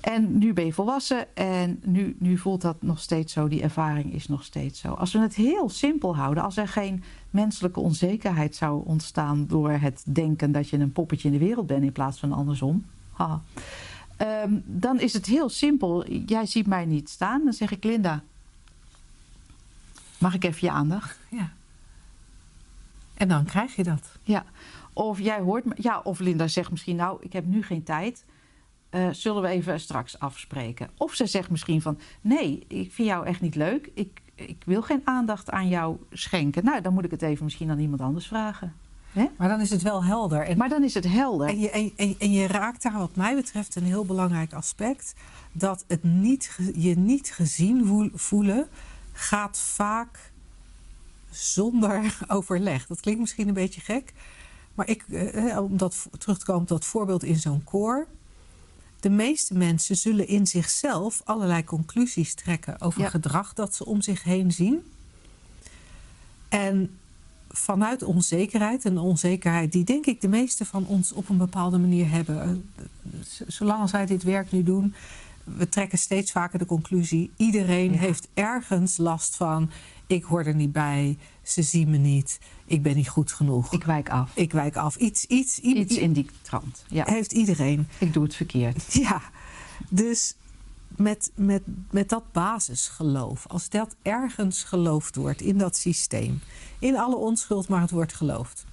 En 0.00 0.38
nu 0.38 0.52
ben 0.52 0.64
je 0.64 0.72
volwassen 0.72 1.36
en 1.36 1.80
nu, 1.84 2.16
nu 2.18 2.38
voelt 2.38 2.60
dat 2.60 2.82
nog 2.82 3.00
steeds 3.00 3.32
zo. 3.32 3.48
Die 3.48 3.62
ervaring 3.62 4.12
is 4.12 4.28
nog 4.28 4.44
steeds 4.44 4.80
zo. 4.80 4.92
Als 4.92 5.12
we 5.12 5.18
het 5.18 5.34
heel 5.34 5.68
simpel 5.68 6.16
houden, 6.16 6.42
als 6.42 6.56
er 6.56 6.68
geen 6.68 7.02
menselijke 7.30 7.80
onzekerheid 7.80 8.56
zou 8.56 8.82
ontstaan 8.86 9.46
door 9.46 9.70
het 9.70 10.04
denken 10.06 10.52
dat 10.52 10.68
je 10.68 10.78
een 10.78 10.92
poppetje 10.92 11.28
in 11.28 11.38
de 11.38 11.44
wereld 11.44 11.66
bent 11.66 11.82
in 11.82 11.92
plaats 11.92 12.18
van 12.18 12.32
andersom. 12.32 12.84
Haha. 13.12 13.42
Ehm, 14.16 14.52
dan 14.64 15.00
is 15.00 15.12
het 15.12 15.26
heel 15.26 15.48
simpel. 15.48 16.10
Jij 16.10 16.46
ziet 16.46 16.66
mij 16.66 16.84
niet 16.84 17.08
staan. 17.08 17.44
Dan 17.44 17.52
zeg 17.52 17.70
ik 17.70 17.84
Linda. 17.84 18.22
Mag 20.18 20.34
ik 20.34 20.44
even 20.44 20.58
je 20.60 20.70
aandacht? 20.70 21.18
Ja. 21.28 21.52
En 23.14 23.28
dan 23.28 23.44
krijg 23.44 23.76
je 23.76 23.84
dat. 23.84 24.02
Ja. 24.22 24.44
Of 24.98 25.20
jij 25.20 25.40
hoort. 25.40 25.64
Ja, 25.74 26.00
of 26.04 26.18
Linda 26.18 26.48
zegt 26.48 26.70
misschien, 26.70 26.96
nou, 26.96 27.18
ik 27.20 27.32
heb 27.32 27.46
nu 27.46 27.62
geen 27.62 27.82
tijd. 27.82 28.24
Eh, 28.90 29.08
zullen 29.10 29.42
we 29.42 29.48
even 29.48 29.80
straks 29.80 30.18
afspreken? 30.18 30.90
Of 30.96 31.14
ze 31.14 31.26
zegt 31.26 31.50
misschien 31.50 31.82
van, 31.82 31.98
nee, 32.20 32.64
ik 32.68 32.92
vind 32.92 33.08
jou 33.08 33.26
echt 33.26 33.40
niet 33.40 33.54
leuk. 33.54 33.90
Ik, 33.94 34.20
ik 34.34 34.62
wil 34.66 34.82
geen 34.82 35.00
aandacht 35.04 35.50
aan 35.50 35.68
jou 35.68 35.96
schenken. 36.12 36.64
Nou, 36.64 36.80
dan 36.80 36.94
moet 36.94 37.04
ik 37.04 37.10
het 37.10 37.22
even 37.22 37.44
misschien 37.44 37.70
aan 37.70 37.78
iemand 37.78 38.00
anders 38.00 38.26
vragen. 38.26 38.74
Maar 39.36 39.48
dan 39.48 39.60
is 39.60 39.70
het 39.70 39.82
wel 39.82 40.04
helder. 40.04 40.40
En, 40.40 40.58
maar 40.58 40.68
dan 40.68 40.84
is 40.84 40.94
het 40.94 41.08
helder. 41.08 41.48
En 41.48 41.58
je, 41.58 41.70
en, 41.70 41.92
en, 41.96 42.14
en 42.18 42.32
je 42.32 42.46
raakt 42.46 42.82
daar 42.82 42.98
wat 42.98 43.16
mij 43.16 43.34
betreft 43.34 43.74
een 43.74 43.84
heel 43.84 44.04
belangrijk 44.04 44.52
aspect. 44.52 45.14
Dat 45.52 45.84
het 45.86 46.04
niet, 46.04 46.58
je 46.74 46.96
niet 46.96 47.30
gezien 47.30 48.10
voelen 48.14 48.68
gaat 49.12 49.58
vaak 49.58 50.32
zonder 51.30 52.18
overleg. 52.28 52.86
Dat 52.86 53.00
klinkt 53.00 53.20
misschien 53.20 53.48
een 53.48 53.54
beetje 53.54 53.80
gek. 53.80 54.12
Maar 54.78 54.88
ik, 54.88 55.04
eh, 55.08 55.58
om 55.62 55.76
dat, 55.76 56.06
terug 56.18 56.38
te 56.38 56.44
komen 56.44 56.62
op 56.62 56.68
dat 56.68 56.84
voorbeeld 56.84 57.24
in 57.24 57.36
zo'n 57.36 57.64
koor. 57.64 58.06
De 59.00 59.10
meeste 59.10 59.54
mensen 59.54 59.96
zullen 59.96 60.28
in 60.28 60.46
zichzelf 60.46 61.20
allerlei 61.24 61.64
conclusies 61.64 62.34
trekken 62.34 62.80
over 62.80 63.10
gedrag 63.10 63.54
dat 63.54 63.74
ze 63.74 63.86
om 63.86 64.02
zich 64.02 64.22
heen 64.22 64.52
zien. 64.52 64.82
En 66.48 66.98
vanuit 67.48 68.02
onzekerheid, 68.02 68.84
een 68.84 68.98
onzekerheid 68.98 69.72
die 69.72 69.84
denk 69.84 70.06
ik 70.06 70.20
de 70.20 70.28
meeste 70.28 70.64
van 70.64 70.86
ons 70.86 71.12
op 71.12 71.28
een 71.28 71.38
bepaalde 71.38 71.78
manier 71.78 72.10
hebben. 72.10 72.64
Eh, 72.76 72.84
zolang 73.46 73.90
wij 73.90 74.06
dit 74.06 74.22
werk 74.22 74.52
nu 74.52 74.62
doen, 74.62 74.94
we 75.56 75.68
trekken 75.68 75.98
steeds 75.98 76.32
vaker 76.32 76.58
de 76.58 76.66
conclusie: 76.66 77.30
iedereen 77.36 77.92
heeft 77.92 78.28
ergens 78.34 78.96
last 78.96 79.36
van. 79.36 79.70
Ik 80.06 80.24
hoor 80.24 80.44
er 80.44 80.54
niet 80.54 80.72
bij, 80.72 81.18
ze 81.42 81.62
zien 81.62 81.90
me 81.90 81.96
niet, 81.96 82.38
ik 82.66 82.82
ben 82.82 82.96
niet 82.96 83.08
goed 83.08 83.32
genoeg. 83.32 83.72
Ik 83.72 83.84
wijk 83.84 84.10
af. 84.10 84.30
Ik 84.34 84.52
wijk 84.52 84.76
af. 84.76 84.96
Iets, 84.96 85.24
iets, 85.24 85.58
iets 85.58 85.96
in 85.96 86.12
die 86.12 86.26
trant. 86.42 86.84
Ja. 86.88 87.04
Heeft 87.06 87.32
iedereen. 87.32 87.88
Ik 87.98 88.12
doe 88.12 88.22
het 88.22 88.34
verkeerd. 88.34 88.94
Ja, 89.08 89.22
dus 89.88 90.34
met, 90.96 91.30
met, 91.34 91.62
met 91.90 92.08
dat 92.08 92.32
basisgeloof, 92.32 93.46
als 93.46 93.68
dat 93.68 93.96
ergens 94.02 94.64
geloofd 94.64 95.16
wordt 95.16 95.40
in 95.40 95.58
dat 95.58 95.76
systeem, 95.76 96.40
in 96.78 96.98
alle 96.98 97.16
onschuld, 97.16 97.68
maar 97.68 97.80
het 97.80 97.90
wordt 97.90 98.14
geloofd. 98.14 98.64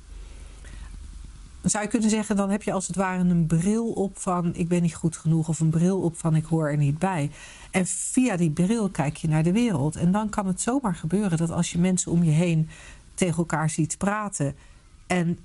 Dan 1.65 1.73
zou 1.73 1.85
je 1.85 1.91
kunnen 1.91 2.09
zeggen, 2.09 2.35
dan 2.35 2.49
heb 2.49 2.63
je 2.63 2.71
als 2.71 2.87
het 2.87 2.95
ware 2.95 3.19
een 3.19 3.45
bril 3.45 3.91
op 3.91 4.17
van 4.19 4.55
ik 4.55 4.67
ben 4.67 4.81
niet 4.81 4.95
goed 4.95 5.17
genoeg 5.17 5.47
of 5.47 5.59
een 5.59 5.69
bril 5.69 6.01
op 6.01 6.17
van 6.17 6.35
ik 6.35 6.45
hoor 6.45 6.69
er 6.69 6.77
niet 6.77 6.99
bij. 6.99 7.31
En 7.71 7.85
via 7.85 8.37
die 8.37 8.51
bril 8.51 8.89
kijk 8.89 9.17
je 9.17 9.27
naar 9.27 9.43
de 9.43 9.51
wereld. 9.51 9.95
En 9.95 10.11
dan 10.11 10.29
kan 10.29 10.47
het 10.47 10.61
zomaar 10.61 10.95
gebeuren 10.95 11.37
dat 11.37 11.51
als 11.51 11.71
je 11.71 11.79
mensen 11.79 12.11
om 12.11 12.23
je 12.23 12.31
heen 12.31 12.69
tegen 13.13 13.37
elkaar 13.37 13.69
ziet 13.69 13.97
praten 13.97 14.55
en 15.07 15.39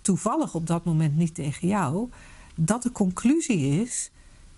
toevallig 0.00 0.54
op 0.54 0.66
dat 0.66 0.84
moment 0.84 1.16
niet 1.16 1.34
tegen 1.34 1.68
jou, 1.68 2.10
dat 2.54 2.82
de 2.82 2.92
conclusie 2.92 3.82
is: 3.82 4.10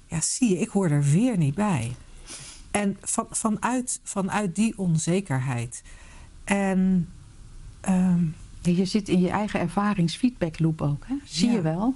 ja, 0.07 0.21
zie 0.21 0.49
je, 0.51 0.59
ik 0.59 0.69
hoor 0.69 0.91
er 0.91 1.03
weer 1.03 1.37
niet 1.37 1.55
bij. 1.55 1.97
En 2.71 2.97
van, 3.01 3.27
vanuit, 3.31 4.01
vanuit 4.03 4.55
die 4.55 4.79
onzekerheid. 4.79 5.83
En. 6.45 7.09
Je 8.77 8.85
zit 8.85 9.09
in 9.09 9.21
je 9.21 9.29
eigen 9.29 9.61
ervaringsfeedbackloop 9.61 10.83
ook, 10.83 11.05
hè? 11.07 11.15
zie 11.25 11.51
je 11.51 11.61
wel. 11.61 11.95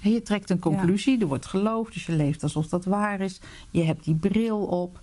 En 0.00 0.12
je 0.12 0.22
trekt 0.22 0.50
een 0.50 0.58
conclusie, 0.58 1.20
er 1.20 1.26
wordt 1.26 1.46
geloofd, 1.46 1.92
dus 1.92 2.06
je 2.06 2.12
leeft 2.12 2.42
alsof 2.42 2.68
dat 2.68 2.84
waar 2.84 3.20
is. 3.20 3.40
Je 3.70 3.82
hebt 3.82 4.04
die 4.04 4.14
bril 4.14 4.58
op 4.58 5.00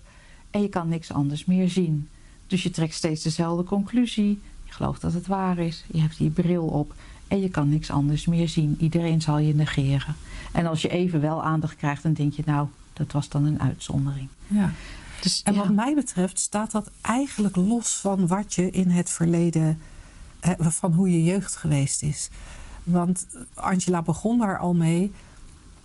en 0.50 0.62
je 0.62 0.68
kan 0.68 0.88
niks 0.88 1.12
anders 1.12 1.44
meer 1.44 1.68
zien. 1.68 2.08
Dus 2.46 2.62
je 2.62 2.70
trekt 2.70 2.94
steeds 2.94 3.22
dezelfde 3.22 3.64
conclusie. 3.64 4.40
Je 4.64 4.72
gelooft 4.72 5.00
dat 5.00 5.12
het 5.12 5.26
waar 5.26 5.58
is. 5.58 5.84
Je 5.92 6.00
hebt 6.00 6.18
die 6.18 6.30
bril 6.30 6.64
op 6.64 6.94
en 7.28 7.40
je 7.40 7.48
kan 7.48 7.68
niks 7.68 7.90
anders 7.90 8.26
meer 8.26 8.48
zien. 8.48 8.76
Iedereen 8.78 9.20
zal 9.20 9.38
je 9.38 9.54
negeren. 9.54 10.16
En 10.52 10.66
als 10.66 10.82
je 10.82 10.88
even 10.88 11.20
wel 11.20 11.42
aandacht 11.42 11.76
krijgt, 11.76 12.02
dan 12.02 12.12
denk 12.12 12.32
je, 12.32 12.42
nou, 12.46 12.68
dat 12.92 13.12
was 13.12 13.28
dan 13.28 13.44
een 13.44 13.60
uitzondering. 13.60 14.28
Ja. 14.46 14.72
Dus, 15.20 15.42
en 15.42 15.54
wat 15.54 15.70
mij 15.70 15.94
betreft 15.94 16.38
staat 16.38 16.70
dat 16.70 16.90
eigenlijk 17.00 17.56
los 17.56 17.96
van 17.96 18.26
wat 18.26 18.54
je 18.54 18.70
in 18.70 18.90
het 18.90 19.10
verleden, 19.10 19.78
van 20.58 20.92
hoe 20.92 21.10
je 21.10 21.24
jeugd 21.24 21.56
geweest 21.56 22.02
is. 22.02 22.30
Want 22.82 23.26
Angela 23.54 24.02
begon 24.02 24.38
daar 24.38 24.58
al 24.58 24.74
mee. 24.74 25.12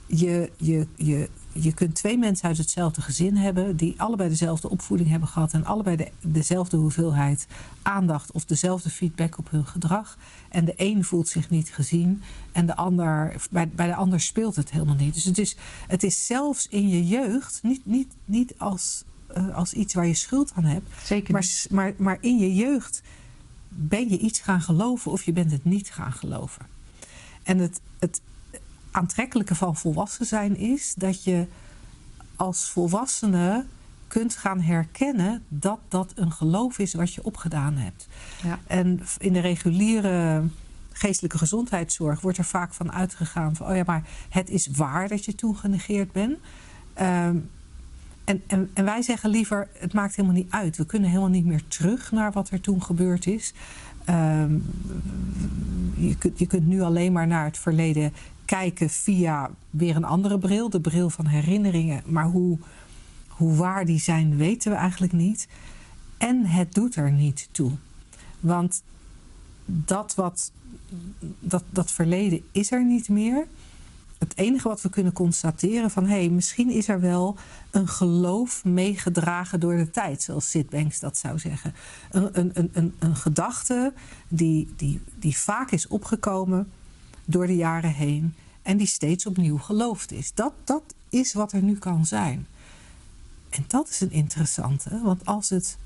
Je, 0.06 0.52
je, 0.58 0.88
je, 0.96 1.30
je 1.52 1.74
kunt 1.74 1.96
twee 1.96 2.18
mensen 2.18 2.48
uit 2.48 2.58
hetzelfde 2.58 3.02
gezin 3.02 3.36
hebben, 3.36 3.76
die 3.76 4.02
allebei 4.02 4.30
dezelfde 4.30 4.70
opvoeding 4.70 5.10
hebben 5.10 5.28
gehad 5.30 5.54
en 5.54 5.66
allebei 5.66 5.96
de, 5.96 6.12
dezelfde 6.22 6.78
hoeveelheid 6.78 7.48
aandacht 7.82 8.32
of 8.32 8.46
dezelfde 8.46 8.90
feedback 8.90 9.38
op 9.38 9.50
hun 9.52 9.66
gedrag. 9.66 10.18
En 10.50 10.66
de 10.66 10.74
een 10.76 11.04
voelt 11.04 11.28
zich 11.28 11.50
niet 11.50 11.70
gezien 11.70 12.22
en 12.52 12.66
de 12.66 12.76
ander, 12.76 13.36
bij, 13.52 13.70
bij 13.70 13.88
de 13.88 13.96
ander 13.96 14.22
speelt 14.22 14.56
het 14.56 14.72
helemaal 14.72 14.96
niet. 14.96 15.14
Dus 15.14 15.24
het 15.24 15.38
is, 15.38 15.56
het 15.88 16.04
is 16.04 16.26
zelfs 16.26 16.68
in 16.68 16.90
je 16.90 17.08
jeugd, 17.08 17.60
niet, 17.64 17.86
niet, 17.86 18.14
niet 18.26 18.54
als, 18.58 19.04
uh, 19.38 19.56
als 19.56 19.74
iets 19.74 19.94
waar 19.94 20.08
je 20.08 20.14
schuld 20.14 20.52
aan 20.56 20.64
hebt, 20.64 20.90
Zeker 21.04 21.34
maar, 21.34 21.48
maar, 21.70 21.94
maar 21.98 22.18
in 22.22 22.38
je 22.38 22.56
jeugd 22.56 23.02
ben 23.70 24.10
je 24.10 24.18
iets 24.18 24.40
gaan 24.40 24.62
geloven 24.62 25.12
of 25.12 25.24
je 25.24 25.34
bent 25.34 25.52
het 25.52 25.64
niet 25.64 25.90
gaan 25.90 26.12
geloven. 26.12 26.66
En 27.44 27.58
het, 27.58 27.82
het 28.00 28.22
aantrekkelijke 28.92 29.56
van 29.56 29.76
volwassen 29.76 30.26
zijn 30.26 30.58
is 30.58 30.94
dat 30.98 31.24
je 31.24 31.48
als 32.36 32.70
volwassene 32.70 33.66
kunt 34.08 34.36
gaan 34.36 34.62
herkennen 34.62 35.44
dat 35.48 35.80
dat 35.88 36.12
een 36.16 36.32
geloof 36.32 36.80
is 36.80 36.94
wat 36.94 37.14
je 37.14 37.24
opgedaan 37.24 37.76
hebt. 37.76 38.08
Ja. 38.44 38.60
En 38.68 39.02
in 39.18 39.34
de 39.34 39.40
reguliere 39.40 40.44
geestelijke 40.92 41.38
gezondheidszorg 41.38 42.22
wordt 42.22 42.38
er 42.38 42.46
vaak 42.46 42.74
van 42.74 42.92
uitgegaan 42.92 43.56
van, 43.56 43.68
oh 43.68 43.76
ja, 43.76 43.84
maar 43.86 44.08
het 44.30 44.50
is 44.50 44.68
waar 44.68 45.08
dat 45.08 45.26
je 45.26 45.36
toen 45.36 45.58
genegeerd 45.58 46.12
bent. 46.12 46.38
Um, 47.02 47.50
en, 48.30 48.70
en, 48.74 48.86
wij 48.86 49.02
zeggen 49.02 49.30
liever, 49.30 49.68
het 49.74 49.94
maakt 49.94 50.16
helemaal 50.16 50.38
niet 50.38 50.52
uit. 50.52 50.78
We 50.78 50.86
kunnen 50.86 51.10
helemaal 51.10 51.30
niet 51.30 51.46
meer 51.46 51.68
terug 51.68 52.12
naar 52.12 52.32
wat 52.32 52.50
er 52.50 52.62
toen 52.62 52.84
gebeurd 52.84 53.28
is. 53.28 53.54
Um, 54.10 54.66
je, 55.96 56.18
kunt, 56.18 56.40
je 56.40 56.48
kunt 56.48 56.68
nu 56.68 56.82
alleen 56.82 57.12
maar 57.12 57.28
naar 57.28 57.46
het 57.46 57.58
verleden 57.58 58.14
kijken 58.46 58.90
via 58.90 59.50
weer 59.70 59.96
een 59.96 60.04
andere 60.04 60.40
bril, 60.40 60.70
de 60.70 60.82
bril 60.82 61.10
van 61.10 61.26
herinneringen. 61.26 62.04
Maar 62.06 62.26
hoe, 62.26 62.58
hoe 63.28 63.56
waar 63.56 63.86
die 63.86 64.00
zijn, 64.00 64.38
weten 64.38 64.72
we 64.72 64.78
eigenlijk 64.78 65.14
niet. 65.14 65.48
En 66.18 66.46
het 66.46 66.74
doet 66.74 66.96
er 66.96 67.12
niet 67.12 67.50
toe. 67.52 67.72
Want 68.40 68.84
dat, 69.66 70.16
wat, 70.16 70.52
dat, 71.40 71.64
dat 71.70 71.92
verleden 71.92 72.42
is 72.52 72.72
er 72.72 72.86
niet 72.86 73.10
meer. 73.10 73.48
Het 74.20 74.38
enige 74.38 74.68
wat 74.68 74.82
we 74.82 74.90
kunnen 74.90 75.14
constateren 75.14 75.92
van 75.92 76.06
hé, 76.06 76.20
hey, 76.20 76.30
misschien 76.30 76.70
is 76.70 76.88
er 76.88 77.00
wel 77.00 77.38
een 77.72 77.88
geloof 77.88 78.66
meegedragen 78.66 79.60
door 79.60 79.78
de 79.78 79.90
tijd, 79.90 80.22
zoals 80.22 80.50
Sid 80.50 80.70
Banks 80.70 81.00
dat 81.00 81.18
zou 81.18 81.40
zeggen. 81.40 81.74
Een, 82.12 82.40
een, 82.40 82.52
een, 82.54 82.70
een, 82.74 82.96
een 83.00 83.16
gedachte 83.16 83.94
die, 84.28 84.74
die, 84.76 85.02
die 85.20 85.38
vaak 85.38 85.72
is 85.72 85.88
opgekomen 85.88 86.72
door 87.26 87.48
de 87.48 87.56
jaren 87.56 87.94
heen 87.94 88.36
en 88.62 88.78
die 88.78 88.88
steeds 88.88 89.26
opnieuw 89.26 89.58
geloofd 89.58 90.12
is. 90.12 90.34
Dat, 90.34 90.54
dat 90.64 90.84
is 91.10 91.34
wat 91.34 91.52
er 91.52 91.62
nu 91.62 91.78
kan 91.78 92.06
zijn. 92.06 92.48
En 93.50 93.64
dat 93.68 93.90
is 93.90 94.00
een 94.02 94.12
interessante, 94.12 95.02
want 95.04 95.26
als 95.26 95.50
het 95.50 95.78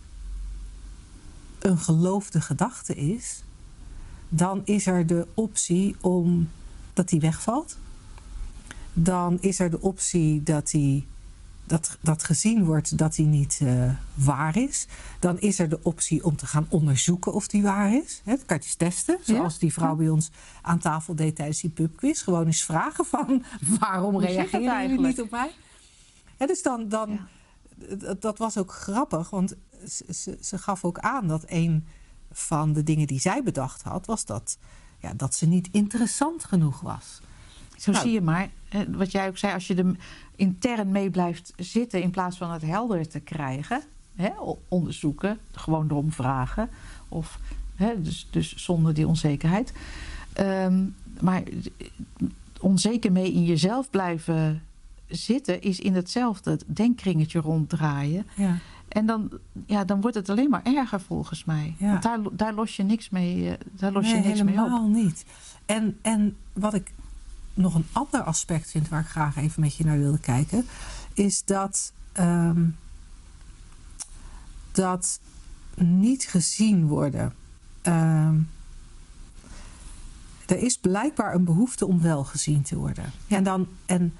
een 1.59 1.77
geloofde 1.77 2.41
gedachte 2.41 2.95
is, 2.95 3.43
dan 4.29 4.61
is 4.65 4.85
er 4.85 5.07
de 5.07 5.27
optie 5.33 5.95
om 6.01 6.49
dat 6.93 7.09
die 7.09 7.19
wegvalt. 7.19 7.77
Dan 8.93 9.37
is 9.41 9.59
er 9.59 9.69
de 9.69 9.81
optie 9.81 10.43
dat 10.43 10.69
die 10.69 11.05
dat, 11.65 11.97
dat 12.01 12.23
gezien 12.23 12.65
wordt 12.65 12.97
dat 12.97 13.15
die 13.15 13.25
niet 13.25 13.59
uh, 13.63 13.91
waar 14.13 14.57
is. 14.57 14.87
Dan 15.19 15.39
is 15.39 15.59
er 15.59 15.69
de 15.69 15.79
optie 15.81 16.25
om 16.25 16.35
te 16.35 16.45
gaan 16.45 16.65
onderzoeken 16.69 17.33
of 17.33 17.47
die 17.47 17.63
waar 17.63 17.93
is. 17.93 18.21
He, 18.23 18.31
dat 18.31 18.45
kan 18.45 18.59
je 18.61 18.75
testen. 18.77 19.19
Zoals 19.21 19.59
die 19.59 19.73
vrouw 19.73 19.95
bij 19.95 20.09
ons 20.09 20.31
aan 20.61 20.79
tafel 20.79 21.15
deed 21.15 21.35
tijdens 21.35 21.61
die 21.61 21.69
pubquiz. 21.69 22.23
Gewoon 22.23 22.45
eens 22.45 22.63
vragen 22.63 23.05
van 23.05 23.43
waarom 23.79 24.19
reageren 24.19 24.81
jullie 24.81 25.05
niet 25.05 25.21
op 25.21 25.31
mij? 25.31 25.51
He, 26.37 26.45
dus 26.45 26.61
dan, 26.61 26.89
dan 26.89 27.19
dat 28.19 28.37
was 28.37 28.57
ook 28.57 28.73
grappig. 28.73 29.29
Want 29.29 29.55
ze, 29.87 30.37
ze 30.41 30.57
gaf 30.57 30.85
ook 30.85 30.99
aan 30.99 31.27
dat 31.27 31.43
een 31.47 31.85
van 32.31 32.73
de 32.73 32.83
dingen 32.83 33.07
die 33.07 33.19
zij 33.19 33.43
bedacht 33.43 33.81
had... 33.81 34.05
was 34.05 34.25
dat, 34.25 34.57
ja, 34.99 35.13
dat 35.13 35.35
ze 35.35 35.45
niet 35.45 35.69
interessant 35.71 36.43
genoeg 36.43 36.81
was. 36.81 37.21
Zo 37.77 37.91
nou, 37.91 38.03
zie 38.03 38.13
je 38.13 38.21
maar, 38.21 38.49
wat 38.87 39.11
jij 39.11 39.27
ook 39.27 39.37
zei, 39.37 39.53
als 39.53 39.67
je 39.67 39.75
er 39.75 39.95
intern 40.35 40.91
mee 40.91 41.09
blijft 41.09 41.53
zitten 41.57 42.01
in 42.01 42.11
plaats 42.11 42.37
van 42.37 42.51
het 42.51 42.61
helder 42.61 43.07
te 43.07 43.19
krijgen, 43.19 43.81
hè, 44.15 44.29
onderzoeken, 44.67 45.39
gewoon 45.51 45.85
erom 45.89 46.11
vragen, 46.11 46.69
of 47.09 47.39
hè, 47.75 48.01
dus, 48.01 48.27
dus 48.31 48.55
zonder 48.55 48.93
die 48.93 49.07
onzekerheid. 49.07 49.73
Um, 50.39 50.95
maar 51.21 51.43
onzeker 52.59 53.11
mee 53.11 53.33
in 53.33 53.43
jezelf 53.43 53.89
blijven 53.89 54.61
zitten 55.07 55.61
is 55.61 55.79
in 55.79 55.95
hetzelfde 55.95 56.59
denkkringetje 56.65 57.39
ronddraaien. 57.39 58.27
Ja. 58.35 58.57
En 58.87 59.05
dan, 59.05 59.29
ja, 59.65 59.83
dan 59.83 60.01
wordt 60.01 60.15
het 60.15 60.29
alleen 60.29 60.49
maar 60.49 60.63
erger 60.63 61.01
volgens 61.01 61.45
mij. 61.45 61.75
Ja. 61.77 61.89
Want 61.89 62.03
daar, 62.03 62.19
daar 62.31 62.53
los 62.53 62.75
je 62.75 62.83
niks 62.83 63.09
mee, 63.09 63.49
eh, 63.49 63.53
daar 63.71 63.91
los 63.91 64.03
nee, 64.03 64.21
je 64.21 64.27
niks 64.27 64.43
mee 64.43 64.53
op. 64.53 64.59
helemaal 64.59 64.87
niet. 64.87 65.25
En, 65.65 65.97
en 66.01 66.35
wat 66.53 66.73
ik 66.73 66.91
nog 67.53 67.75
een 67.75 67.87
ander 67.91 68.21
aspect 68.21 68.71
vind 68.71 68.89
waar 68.89 69.01
ik 69.01 69.07
graag 69.07 69.35
even 69.35 69.61
met 69.61 69.75
je 69.75 69.85
naar 69.85 69.97
wilde 69.97 70.19
kijken, 70.19 70.67
is 71.13 71.45
dat, 71.45 71.93
um, 72.19 72.77
dat 74.71 75.19
niet 75.75 76.27
gezien 76.27 76.87
worden. 76.87 77.33
Ehm, 77.81 78.39
er 80.45 80.57
is 80.57 80.77
blijkbaar 80.77 81.33
een 81.33 81.43
behoefte 81.43 81.85
om 81.85 82.01
wel 82.01 82.23
gezien 82.23 82.61
te 82.61 82.75
worden. 82.75 83.11
En, 83.27 83.43
dan, 83.43 83.67
en, 83.85 84.13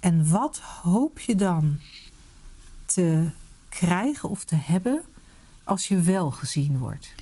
en 0.00 0.28
wat 0.28 0.58
hoop 0.58 1.18
je 1.18 1.34
dan 1.34 1.78
te 2.84 3.28
krijgen 3.68 4.28
of 4.28 4.44
te 4.44 4.56
hebben 4.56 5.02
als 5.64 5.88
je 5.88 6.00
wel 6.00 6.30
gezien 6.30 6.78
wordt? 6.78 7.14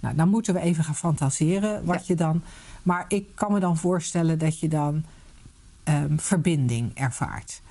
Nou, 0.00 0.14
dan 0.14 0.28
moeten 0.28 0.54
we 0.54 0.60
even 0.60 0.84
gaan 0.84 0.96
fantaseren 0.96 1.84
wat 1.84 2.06
je 2.06 2.14
dan. 2.14 2.42
Maar 2.90 3.04
ik 3.08 3.34
kan 3.34 3.52
me 3.52 3.60
dan 3.60 3.76
voorstellen 3.76 4.38
dat 4.38 4.58
je 4.58 4.68
dan 4.68 5.04
ehm, 5.84 6.16
verbinding 6.16 6.94
ervaart. 6.94 7.62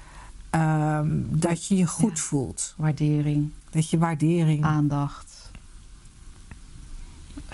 Ehm, 0.50 1.10
dat 1.30 1.68
je 1.68 1.76
je 1.76 1.88
goed 1.88 2.20
voelt. 2.20 2.74
Waardering. 2.78 3.52
Dat 3.70 3.90
je 3.90 3.98
waardering. 3.98 4.64
Aandacht. 4.64 5.52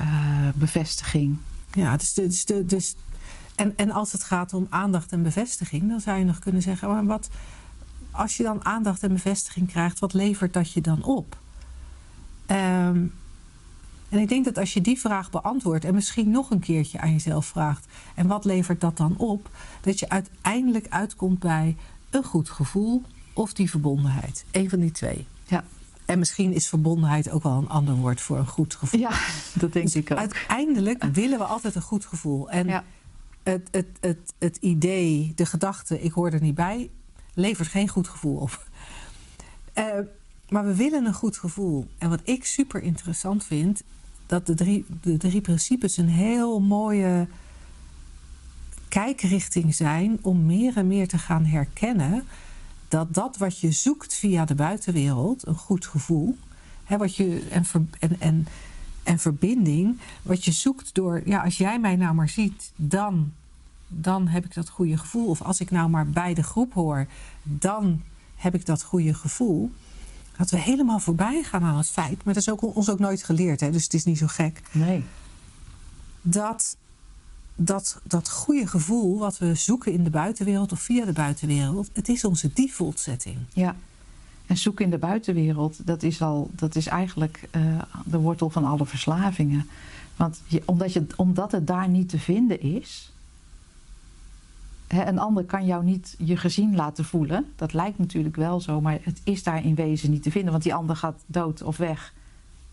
Uh, 0.01 0.49
bevestiging. 0.55 1.37
Ja, 1.73 1.97
dus, 1.97 2.13
dus, 2.13 2.45
dus, 2.45 2.65
dus, 2.65 2.95
en, 3.55 3.73
en 3.77 3.91
als 3.91 4.11
het 4.11 4.23
gaat 4.23 4.53
om 4.53 4.67
aandacht 4.69 5.11
en 5.11 5.23
bevestiging, 5.23 5.89
dan 5.89 5.99
zou 5.99 6.17
je 6.17 6.25
nog 6.25 6.39
kunnen 6.39 6.61
zeggen: 6.61 6.89
maar 6.89 7.05
wat, 7.05 7.29
als 8.11 8.37
je 8.37 8.43
dan 8.43 8.65
aandacht 8.65 9.03
en 9.03 9.13
bevestiging 9.13 9.67
krijgt, 9.67 9.99
wat 9.99 10.13
levert 10.13 10.53
dat 10.53 10.71
je 10.71 10.81
dan 10.81 11.03
op? 11.03 11.37
Um, 12.47 13.13
en 14.09 14.19
ik 14.19 14.29
denk 14.29 14.45
dat 14.45 14.57
als 14.57 14.73
je 14.73 14.81
die 14.81 14.99
vraag 14.99 15.29
beantwoordt 15.29 15.85
en 15.85 15.93
misschien 15.93 16.29
nog 16.29 16.51
een 16.51 16.59
keertje 16.59 16.99
aan 16.99 17.11
jezelf 17.11 17.45
vraagt: 17.45 17.85
en 18.15 18.27
wat 18.27 18.45
levert 18.45 18.81
dat 18.81 18.97
dan 18.97 19.17
op? 19.17 19.49
Dat 19.81 19.99
je 19.99 20.09
uiteindelijk 20.09 20.87
uitkomt 20.89 21.39
bij 21.39 21.75
een 22.09 22.23
goed 22.23 22.49
gevoel 22.49 23.01
of 23.33 23.53
die 23.53 23.69
verbondenheid. 23.69 24.45
Eén 24.51 24.69
van 24.69 24.79
die 24.79 24.91
twee. 24.91 25.27
Ja. 25.47 25.63
En 26.05 26.19
misschien 26.19 26.53
is 26.53 26.67
verbondenheid 26.67 27.29
ook 27.29 27.43
wel 27.43 27.57
een 27.57 27.69
ander 27.69 27.95
woord 27.95 28.21
voor 28.21 28.37
een 28.37 28.47
goed 28.47 28.75
gevoel. 28.75 28.99
Ja, 28.99 29.11
dat 29.53 29.73
denk 29.73 29.85
dus 29.85 29.95
ik 29.95 30.11
ook. 30.11 30.17
Uiteindelijk 30.17 31.03
willen 31.03 31.37
we 31.37 31.45
altijd 31.45 31.75
een 31.75 31.81
goed 31.81 32.05
gevoel. 32.05 32.49
En 32.49 32.67
ja. 32.67 32.83
het, 33.43 33.67
het, 33.71 33.87
het, 33.99 34.33
het 34.39 34.57
idee, 34.57 35.31
de 35.35 35.45
gedachte, 35.45 36.01
ik 36.01 36.11
hoor 36.11 36.31
er 36.31 36.41
niet 36.41 36.55
bij, 36.55 36.89
levert 37.33 37.67
geen 37.67 37.89
goed 37.89 38.07
gevoel 38.07 38.37
op. 38.37 38.67
Uh, 39.75 39.85
maar 40.49 40.65
we 40.65 40.75
willen 40.75 41.05
een 41.05 41.13
goed 41.13 41.37
gevoel. 41.37 41.87
En 41.97 42.09
wat 42.09 42.21
ik 42.23 42.45
super 42.45 42.83
interessant 42.83 43.45
vind, 43.45 43.83
dat 44.25 44.45
de 44.45 44.53
drie, 44.53 44.85
de 45.01 45.17
drie 45.17 45.41
principes 45.41 45.97
een 45.97 46.09
heel 46.09 46.59
mooie 46.61 47.27
kijkrichting 48.87 49.75
zijn 49.75 50.17
om 50.21 50.45
meer 50.45 50.77
en 50.77 50.87
meer 50.87 51.07
te 51.07 51.17
gaan 51.17 51.45
herkennen 51.45 52.23
dat 52.87 53.13
dat 53.13 53.37
wat 53.37 53.59
je 53.59 53.71
zoekt 53.71 54.13
via 54.13 54.45
de 54.45 54.55
buitenwereld, 54.55 55.47
een 55.47 55.55
goed 55.55 55.85
gevoel, 55.85 56.37
hè, 56.83 56.97
wat 56.97 57.15
je, 57.15 57.47
en, 57.49 57.65
en, 57.99 58.19
en, 58.19 58.47
en 59.03 59.19
verbinding, 59.19 59.99
wat 60.21 60.45
je 60.45 60.51
zoekt 60.51 60.93
door, 60.93 61.21
ja, 61.25 61.43
als 61.43 61.57
jij 61.57 61.79
mij 61.79 61.95
nou 61.95 62.13
maar 62.13 62.29
ziet, 62.29 62.71
dan, 62.75 63.31
dan 63.87 64.27
heb 64.27 64.45
ik 64.45 64.53
dat 64.53 64.69
goede 64.69 64.97
gevoel. 64.97 65.27
Of 65.27 65.41
als 65.41 65.59
ik 65.59 65.71
nou 65.71 65.89
maar 65.89 66.07
bij 66.07 66.33
de 66.33 66.43
groep 66.43 66.73
hoor, 66.73 67.07
dan 67.43 68.01
heb 68.35 68.55
ik 68.55 68.65
dat 68.65 68.83
goede 68.83 69.13
gevoel. 69.13 69.71
Dat 70.37 70.49
we 70.49 70.57
helemaal 70.57 70.99
voorbij 70.99 71.43
gaan 71.43 71.63
aan 71.63 71.77
het 71.77 71.89
feit, 71.89 72.23
maar 72.23 72.33
dat 72.33 72.43
is 72.43 72.49
ook, 72.49 72.75
ons 72.75 72.89
ook 72.89 72.99
nooit 72.99 73.23
geleerd, 73.23 73.59
hè, 73.59 73.71
dus 73.71 73.83
het 73.83 73.93
is 73.93 74.03
niet 74.03 74.17
zo 74.17 74.27
gek. 74.27 74.61
Nee. 74.71 75.03
Dat, 76.21 76.77
dat, 77.55 77.99
dat 78.03 78.29
goede 78.29 78.67
gevoel 78.67 79.19
wat 79.19 79.37
we 79.37 79.55
zoeken 79.55 79.91
in 79.91 80.03
de 80.03 80.09
buitenwereld 80.09 80.71
of 80.71 80.79
via 80.79 81.05
de 81.05 81.13
buitenwereld, 81.13 81.89
het 81.93 82.09
is 82.09 82.25
onze 82.25 82.53
default 82.53 82.99
setting. 82.99 83.37
Ja. 83.53 83.75
En 84.45 84.57
zoeken 84.57 84.85
in 84.85 84.91
de 84.91 84.97
buitenwereld, 84.97 85.87
dat 85.87 86.03
is, 86.03 86.21
al, 86.21 86.49
dat 86.51 86.75
is 86.75 86.87
eigenlijk 86.87 87.49
uh, 87.51 87.81
de 88.05 88.17
wortel 88.17 88.49
van 88.49 88.65
alle 88.65 88.85
verslavingen. 88.85 89.67
Want 90.15 90.41
je, 90.47 90.61
omdat, 90.65 90.93
je, 90.93 91.05
omdat 91.15 91.51
het 91.51 91.67
daar 91.67 91.89
niet 91.89 92.09
te 92.09 92.19
vinden 92.19 92.61
is, 92.61 93.13
een 94.87 95.19
ander 95.19 95.43
kan 95.43 95.65
jou 95.65 95.83
niet 95.83 96.15
je 96.17 96.37
gezien 96.37 96.75
laten 96.75 97.05
voelen. 97.05 97.45
Dat 97.55 97.73
lijkt 97.73 97.97
natuurlijk 97.97 98.35
wel 98.35 98.61
zo, 98.61 98.81
maar 98.81 98.99
het 99.01 99.21
is 99.23 99.43
daar 99.43 99.65
in 99.65 99.75
wezen 99.75 100.11
niet 100.11 100.23
te 100.23 100.31
vinden. 100.31 100.51
Want 100.51 100.63
die 100.63 100.73
ander 100.73 100.95
gaat 100.95 101.23
dood 101.25 101.61
of 101.61 101.77
weg. 101.77 102.13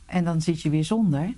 En 0.07 0.25
dan 0.25 0.40
zit 0.40 0.62
je 0.62 0.70
weer 0.70 0.85
zonder. 0.85 1.35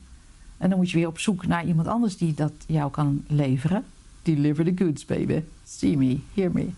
En 0.57 0.69
dan 0.69 0.79
moet 0.79 0.91
je 0.91 0.99
weer 0.99 1.07
op 1.07 1.19
zoek 1.19 1.47
naar 1.47 1.67
iemand 1.67 1.89
anders 1.89 2.17
die 2.17 2.35
dat 2.35 2.53
jou 2.67 2.91
kan 2.91 3.25
leveren. 3.27 3.85
Deliver 4.23 4.65
the 4.65 4.73
goods, 4.75 5.05
baby. 5.05 5.43
See 5.65 5.97
me, 5.97 6.19
hear 6.35 6.51
me. 6.53 6.69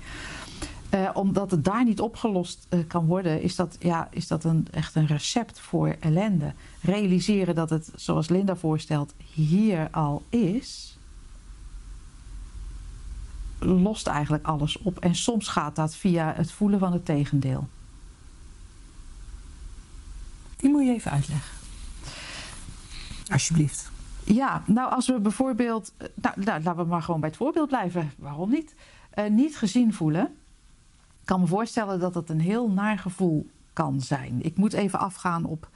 Uh, 0.94 1.10
omdat 1.14 1.50
het 1.50 1.64
daar 1.64 1.84
niet 1.84 2.00
opgelost 2.00 2.66
uh, 2.70 2.80
kan 2.86 3.06
worden, 3.06 3.42
is 3.42 3.56
dat, 3.56 3.76
ja, 3.80 4.08
is 4.10 4.26
dat 4.26 4.44
een, 4.44 4.66
echt 4.70 4.94
een 4.94 5.06
recept 5.06 5.60
voor 5.60 5.96
ellende. 6.00 6.52
Realiseren 6.80 7.54
dat 7.54 7.70
het, 7.70 7.90
zoals 7.94 8.28
Linda 8.28 8.56
voorstelt, 8.56 9.14
hier 9.34 9.88
al 9.90 10.22
is 10.28 10.95
lost 13.58 14.06
eigenlijk 14.06 14.46
alles 14.46 14.78
op. 14.78 14.98
En 14.98 15.14
soms 15.14 15.48
gaat 15.48 15.76
dat 15.76 15.94
via 15.94 16.32
het 16.36 16.52
voelen 16.52 16.78
van 16.78 16.92
het 16.92 17.04
tegendeel. 17.04 17.68
Die 20.56 20.70
moet 20.70 20.84
je 20.84 20.92
even 20.92 21.10
uitleggen. 21.10 21.56
Alsjeblieft. 23.30 23.90
Ja, 24.24 24.62
nou 24.66 24.90
als 24.92 25.06
we 25.06 25.20
bijvoorbeeld. 25.20 25.92
Nou, 26.14 26.34
nou 26.44 26.62
laten 26.62 26.76
we 26.76 26.84
maar 26.84 27.02
gewoon 27.02 27.20
bij 27.20 27.28
het 27.28 27.38
voorbeeld 27.38 27.68
blijven. 27.68 28.10
Waarom 28.18 28.50
niet? 28.50 28.74
Uh, 29.14 29.30
niet 29.30 29.56
gezien 29.56 29.94
voelen. 29.94 30.24
Ik 31.20 31.32
kan 31.32 31.40
me 31.40 31.46
voorstellen 31.46 32.00
dat 32.00 32.14
het 32.14 32.30
een 32.30 32.40
heel 32.40 32.70
naar 32.70 32.98
gevoel 32.98 33.46
kan 33.72 34.00
zijn. 34.00 34.42
Ik 34.42 34.56
moet 34.56 34.72
even 34.72 34.98
afgaan 34.98 35.44
op, 35.44 35.68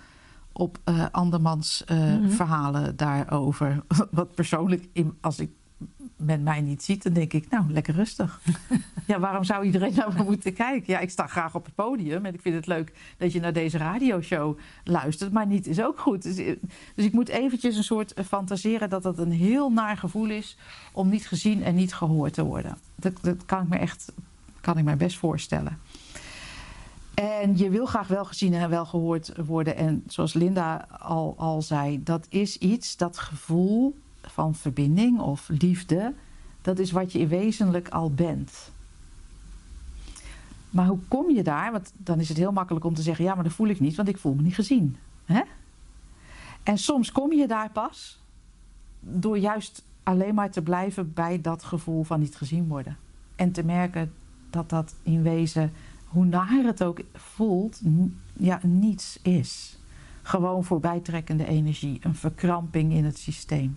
op 0.53 0.79
uh, 0.85 1.05
andermans 1.11 1.85
uh, 1.87 1.99
mm 1.99 2.05
-hmm. 2.05 2.31
verhalen 2.31 2.97
daarover. 2.97 3.83
Wat 4.11 4.35
persoonlijk, 4.35 4.89
in, 4.93 5.19
als 5.21 5.39
ik 5.39 5.51
men 6.21 6.43
mij 6.43 6.61
niet 6.61 6.83
ziet, 6.83 7.03
dan 7.03 7.13
denk 7.13 7.33
ik, 7.33 7.51
nou, 7.51 7.73
lekker 7.73 7.95
rustig. 7.95 8.41
ja, 9.07 9.19
waarom 9.19 9.45
zou 9.45 9.65
iedereen 9.65 9.95
naar 9.97 10.13
me 10.17 10.23
moeten 10.23 10.53
kijken? 10.53 10.93
Ja, 10.93 10.99
ik 10.99 11.11
sta 11.11 11.27
graag 11.27 11.55
op 11.55 11.65
het 11.65 11.75
podium 11.75 12.27
en 12.27 12.35
ik 12.35 12.41
vind 12.41 12.55
het 12.55 12.67
leuk 12.67 12.93
dat 13.19 13.33
je 13.33 13.41
naar 13.41 13.53
deze 13.53 13.79
radioshow 13.79 14.59
luistert, 14.85 15.33
maar 15.33 15.47
niet 15.47 15.67
is 15.67 15.83
ook 15.83 15.99
goed. 15.99 16.23
Dus, 16.23 16.37
dus 16.95 17.05
ik 17.05 17.13
moet 17.13 17.29
eventjes 17.29 17.77
een 17.77 17.85
soort 17.85 18.15
fantaseren 18.27 18.91
dat 18.91 19.03
dat 19.03 19.19
een 19.19 19.33
heel 19.33 19.73
naar 19.73 19.97
gevoel 19.97 20.31
is 20.31 20.57
om 20.93 21.09
niet 21.09 21.27
gezien 21.27 21.63
en 21.63 21.75
niet 21.75 21.95
gehoord 21.95 22.33
te 22.33 22.45
worden. 22.45 22.77
Dat, 22.95 23.13
dat 23.23 23.45
kan 23.47 23.63
ik 23.63 23.69
me 23.69 23.77
echt, 23.77 24.13
kan 24.61 24.79
ik 24.79 24.85
me 24.85 24.97
best 24.97 25.19
voorstellen. 25.19 25.79
En 27.15 27.57
je 27.57 27.71
wil 27.71 27.87
graag 27.87 28.07
wel 28.07 28.25
gezien 28.25 28.55
en 28.55 28.71
wel 28.71 28.87
gehoord 28.87 29.33
worden. 29.47 29.77
En 29.77 30.03
zoals 30.07 30.33
Linda 30.33 30.87
al, 30.99 31.35
al 31.37 31.63
zei, 31.63 32.03
dat 32.03 32.27
is 32.29 32.59
iets, 32.59 32.97
dat 32.97 33.19
gevoel 33.19 33.97
van 34.23 34.55
verbinding 34.55 35.21
of 35.21 35.49
liefde, 35.49 36.15
dat 36.63 36.79
is 36.79 36.91
wat 36.91 37.13
je 37.13 37.19
in 37.19 37.29
wezenlijk 37.29 37.89
al 37.89 38.11
bent. 38.11 38.73
Maar 40.71 40.87
hoe 40.87 40.99
kom 41.09 41.31
je 41.31 41.43
daar? 41.43 41.73
Want 41.73 41.93
dan 41.97 42.21
is 42.21 42.29
het 42.29 42.37
heel 42.37 42.53
makkelijk 42.53 42.85
om 42.85 42.95
te 42.95 43.03
zeggen: 43.03 43.25
ja, 43.25 43.35
maar 43.35 43.45
dat 43.45 43.53
voel 43.53 43.69
ik 43.69 43.81
niet, 43.81 43.97
want 43.97 44.09
ik 44.09 44.19
voel 44.19 44.35
me 44.35 44.43
niet 44.43 44.55
gezien. 44.55 44.97
Hè? 45.25 45.41
En 46.63 46.79
soms 46.79 47.13
kom 47.13 47.33
je 47.33 47.47
daar 47.47 47.71
pas 47.71 48.21
door 49.01 49.39
juist 49.39 49.85
alleen 50.03 50.35
maar 50.35 50.51
te 50.51 50.63
blijven 50.63 51.13
bij 51.13 51.41
dat 51.41 51.65
gevoel 51.65 52.03
van 52.03 52.21
niet 52.21 52.37
gezien 52.37 52.69
worden. 52.69 52.97
En 53.37 53.53
te 53.53 53.65
merken 53.65 54.13
dat 54.51 54.69
dat 54.69 54.95
in 55.03 55.23
wezen, 55.23 55.73
hoe 56.05 56.25
naar 56.25 56.63
het 56.65 56.83
ook 56.83 57.01
voelt, 57.15 57.81
ja, 58.33 58.61
niets 58.63 59.19
is. 59.23 59.79
Gewoon 60.23 60.65
voorbijtrekkende 60.65 61.47
energie, 61.47 61.99
een 62.03 62.15
verkramping 62.15 62.93
in 62.93 63.05
het 63.05 63.19
systeem. 63.19 63.77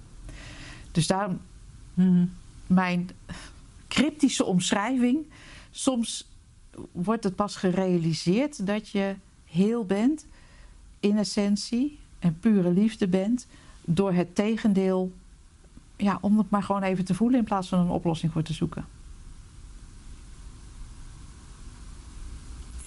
Dus 0.94 1.08
daarom 1.08 1.40
mm, 1.94 2.34
mijn 2.68 3.10
cryptische 3.88 4.46
omschrijving. 4.46 5.26
Soms 5.72 6.28
wordt 6.92 7.24
het 7.24 7.36
pas 7.36 7.56
gerealiseerd 7.56 8.66
dat 8.66 8.90
je 8.90 9.16
heel 9.46 9.86
bent, 9.86 10.26
in 11.00 11.18
essentie, 11.18 12.00
en 12.20 12.40
pure 12.40 12.72
liefde 12.72 13.08
bent, 13.08 13.48
door 13.82 14.14
het 14.14 14.36
tegendeel, 14.36 15.14
ja, 15.96 16.18
om 16.22 16.38
het 16.38 16.50
maar 16.50 16.64
gewoon 16.64 16.84
even 16.84 17.06
te 17.06 17.14
voelen 17.14 17.40
in 17.40 17.46
plaats 17.46 17.68
van 17.68 17.80
een 17.80 17.90
oplossing 17.90 18.32
voor 18.32 18.44
te 18.44 18.54
zoeken. 18.54 18.86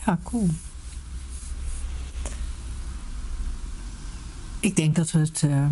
Ja, 0.05 0.19
cool. 0.23 0.49
Ik 4.61 4.77
denk 4.77 4.97
dat 4.97 5.11
we 5.11 5.19
het. 5.19 5.43
Uh 5.43 5.67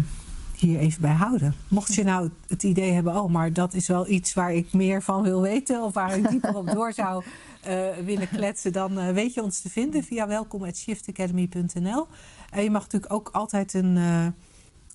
hier 0.64 0.78
even 0.78 1.00
bij 1.00 1.12
houden. 1.12 1.54
Mocht 1.68 1.94
je 1.94 2.04
nou 2.04 2.30
het 2.48 2.62
idee 2.62 2.92
hebben, 2.92 3.16
oh, 3.16 3.30
maar 3.30 3.52
dat 3.52 3.74
is 3.74 3.88
wel 3.88 4.08
iets 4.08 4.34
waar 4.34 4.52
ik 4.52 4.72
meer 4.72 5.02
van 5.02 5.22
wil 5.22 5.40
weten 5.40 5.82
of 5.82 5.94
waar 5.94 6.16
ik 6.16 6.28
dieper 6.28 6.56
op 6.56 6.70
door 6.70 6.92
zou 6.92 7.24
uh, 7.68 7.88
willen 8.04 8.28
kletsen, 8.28 8.72
dan 8.72 8.98
uh, 8.98 9.08
weet 9.08 9.34
je 9.34 9.42
ons 9.42 9.60
te 9.60 9.70
vinden 9.70 10.04
via 10.04 10.26
welkom.shiftacademy.nl. 10.26 12.06
En 12.50 12.62
je 12.62 12.70
mag 12.70 12.82
natuurlijk 12.82 13.12
ook 13.12 13.28
altijd 13.32 13.74
een, 13.74 13.96
uh, 13.96 14.26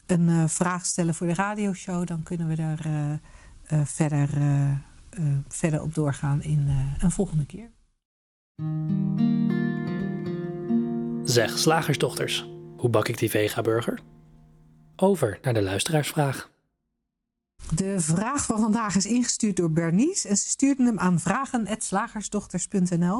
een 0.05 0.49
vraag 0.49 0.85
stellen 0.85 1.13
voor 1.13 1.27
de 1.27 1.33
radioshow. 1.33 2.07
Dan 2.07 2.23
kunnen 2.23 2.47
we 2.47 2.55
daar 2.55 2.79
verder, 3.85 4.29
verder 5.47 5.81
op 5.81 5.93
doorgaan 5.93 6.43
in 6.43 6.67
een 6.99 7.11
volgende 7.11 7.45
keer. 7.45 7.69
Zeg, 11.23 11.57
slagersdochters. 11.57 12.49
Hoe 12.77 12.89
bak 12.89 13.07
ik 13.07 13.17
die 13.17 13.29
vega-burger? 13.29 13.99
Over 15.01 15.39
naar 15.41 15.53
de 15.53 15.61
luisteraarsvraag. 15.61 16.49
De 17.75 17.99
vraag 17.99 18.45
van 18.45 18.59
vandaag 18.59 18.95
is 18.95 19.05
ingestuurd 19.05 19.55
door 19.55 19.71
Bernice 19.71 20.27
en 20.27 20.37
ze 20.37 20.47
stuurde 20.47 20.83
hem 20.83 20.99
aan 20.99 21.19
vragen.slagersdochters.nl. 21.19 23.15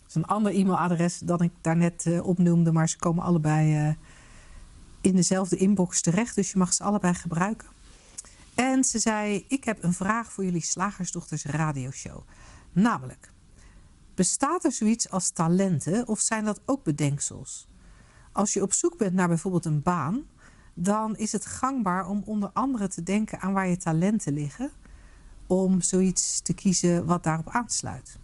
Dat 0.00 0.08
is 0.08 0.14
een 0.14 0.24
ander 0.24 0.54
e-mailadres 0.54 1.18
dan 1.18 1.40
ik 1.40 1.52
daarnet 1.60 2.04
uh, 2.06 2.26
opnoemde, 2.26 2.72
maar 2.72 2.88
ze 2.88 2.98
komen 2.98 3.24
allebei 3.24 3.88
uh, 3.88 3.94
in 5.00 5.16
dezelfde 5.16 5.56
inbox 5.56 6.00
terecht, 6.00 6.34
dus 6.34 6.50
je 6.52 6.58
mag 6.58 6.72
ze 6.72 6.82
allebei 6.82 7.14
gebruiken. 7.14 7.68
En 8.54 8.84
ze 8.84 8.98
zei: 8.98 9.44
Ik 9.48 9.64
heb 9.64 9.82
een 9.82 9.94
vraag 9.94 10.32
voor 10.32 10.44
jullie 10.44 10.64
Slagersdochters 10.64 11.44
radioshow. 11.44 12.20
Namelijk, 12.72 13.32
bestaat 14.14 14.64
er 14.64 14.72
zoiets 14.72 15.10
als 15.10 15.30
talenten 15.30 16.08
of 16.08 16.20
zijn 16.20 16.44
dat 16.44 16.60
ook 16.64 16.84
bedenksels? 16.84 17.68
Als 18.32 18.52
je 18.52 18.62
op 18.62 18.72
zoek 18.72 18.96
bent 18.96 19.14
naar 19.14 19.28
bijvoorbeeld 19.28 19.64
een 19.64 19.82
baan, 19.82 20.24
dan 20.82 21.16
is 21.16 21.32
het 21.32 21.46
gangbaar 21.46 22.08
om 22.08 22.22
onder 22.24 22.50
andere 22.52 22.88
te 22.88 23.02
denken 23.02 23.40
aan 23.40 23.52
waar 23.52 23.68
je 23.68 23.76
talenten 23.76 24.32
liggen, 24.32 24.70
om 25.46 25.80
zoiets 25.80 26.40
te 26.40 26.52
kiezen 26.52 27.06
wat 27.06 27.22
daarop 27.22 27.48
aansluit. 27.48 28.18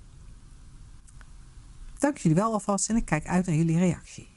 Dank 1.99 2.19
jullie 2.19 2.37
wel 2.37 2.53
alvast 2.53 2.89
en 2.89 2.97
ik 2.97 3.05
kijk 3.05 3.27
uit 3.27 3.47
naar 3.47 3.55
jullie 3.55 3.79
reactie. 3.79 4.29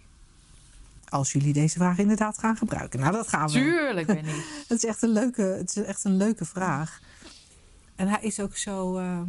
Als 1.10 1.32
jullie 1.32 1.54
deze 1.54 1.78
vraag 1.78 1.98
inderdaad 1.98 2.38
gaan 2.38 2.58
gebruiken. 2.58 3.00
Nou, 3.00 3.12
dat 3.12 3.28
gaan 3.28 3.48
we. 3.48 3.54
Tuurlijk, 3.54 4.08
ben 4.16 4.26
ik. 4.26 4.66
het, 4.68 4.84
is 4.84 4.86
echt 4.86 5.02
een 5.02 5.10
leuke, 5.10 5.42
het 5.42 5.76
is 5.76 5.84
echt 5.84 6.04
een 6.04 6.18
leuke 6.18 6.46
vraag. 6.46 7.00
En 7.96 8.08
hij 8.08 8.22
is 8.22 8.40
ook 8.40 8.58
zo. 8.58 9.00
Uh, 9.00 9.22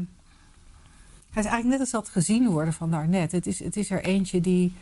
hij 1.30 1.42
is 1.42 1.48
eigenlijk 1.48 1.66
net 1.66 1.80
als 1.80 1.90
dat 1.90 2.08
gezien 2.08 2.48
worden 2.48 2.74
van 2.74 2.90
daarnet. 2.90 3.32
Het 3.32 3.46
is, 3.46 3.58
het 3.58 3.76
is 3.76 3.90
er 3.90 4.04
eentje 4.04 4.40
die. 4.40 4.72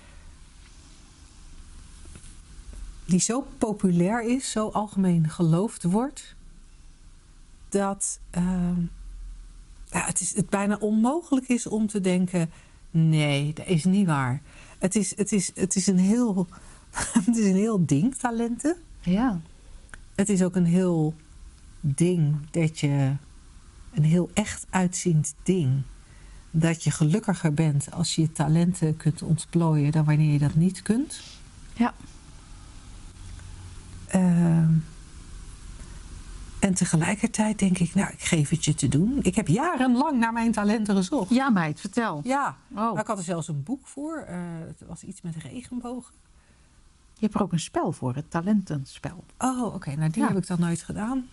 Die 3.08 3.20
zo 3.20 3.46
populair 3.58 4.22
is, 4.22 4.50
zo 4.50 4.68
algemeen 4.68 5.28
geloofd 5.28 5.82
wordt. 5.82 6.34
dat. 7.68 8.20
Uh, 8.38 8.70
ja, 9.90 10.04
het, 10.06 10.20
is, 10.20 10.34
het 10.34 10.48
bijna 10.48 10.76
onmogelijk 10.76 11.48
is 11.48 11.66
om 11.66 11.86
te 11.86 12.00
denken: 12.00 12.50
nee, 12.90 13.52
dat 13.52 13.66
is 13.66 13.84
niet 13.84 14.06
waar. 14.06 14.42
Het 14.78 14.96
is, 14.96 15.16
het 15.16 15.32
is, 15.32 15.50
het 15.54 15.76
is 15.76 15.86
een 15.86 15.98
heel 15.98 16.46
het 17.26 17.36
is 17.36 17.46
een 17.46 17.56
heel 17.56 17.86
ding, 17.86 18.14
talenten. 18.14 18.76
Ja. 19.00 19.40
Het 20.14 20.28
is 20.28 20.42
ook 20.42 20.56
een 20.56 20.66
heel 20.66 21.14
ding 21.80 22.36
dat 22.50 22.80
je. 22.80 23.12
Een 23.94 24.04
heel 24.04 24.30
echt 24.34 24.66
uitziend 24.70 25.34
ding. 25.42 25.82
Dat 26.50 26.84
je 26.84 26.90
gelukkiger 26.90 27.54
bent 27.54 27.92
als 27.92 28.14
je 28.14 28.22
je 28.22 28.32
talenten 28.32 28.96
kunt 28.96 29.22
ontplooien 29.22 29.92
dan 29.92 30.04
wanneer 30.04 30.32
je 30.32 30.38
dat 30.38 30.54
niet 30.54 30.82
kunt. 30.82 31.20
Ja. 31.74 31.94
Uh, 34.14 34.58
en 36.58 36.74
tegelijkertijd 36.74 37.58
denk 37.58 37.78
ik, 37.78 37.94
nou, 37.94 38.12
ik 38.12 38.20
geef 38.20 38.48
het 38.48 38.64
je 38.64 38.74
te 38.74 38.88
doen. 38.88 39.18
Ik 39.22 39.34
heb 39.34 39.48
jarenlang 39.48 40.18
naar 40.18 40.32
mijn 40.32 40.52
talenten 40.52 40.96
gezocht. 40.96 41.30
Ja, 41.30 41.50
meid, 41.50 41.80
vertel. 41.80 42.20
Ja, 42.24 42.56
oh. 42.74 42.98
ik 42.98 43.06
had 43.06 43.18
er 43.18 43.24
zelfs 43.24 43.48
een 43.48 43.62
boek 43.62 43.86
voor. 43.86 44.26
Uh, 44.28 44.36
het 44.66 44.88
was 44.88 45.02
iets 45.02 45.22
met 45.22 45.36
regenbogen. 45.36 46.14
Je 47.14 47.24
hebt 47.24 47.34
er 47.34 47.42
ook 47.42 47.52
een 47.52 47.60
spel 47.60 47.92
voor, 47.92 48.14
het 48.14 48.30
talentenspel. 48.30 49.24
Oh, 49.38 49.74
oké. 49.74 49.94
Nou, 49.94 50.10
die 50.10 50.22
heb 50.22 50.36
ik 50.36 50.46
dan 50.46 50.60
nooit 50.60 50.82
gedaan. 50.82 51.28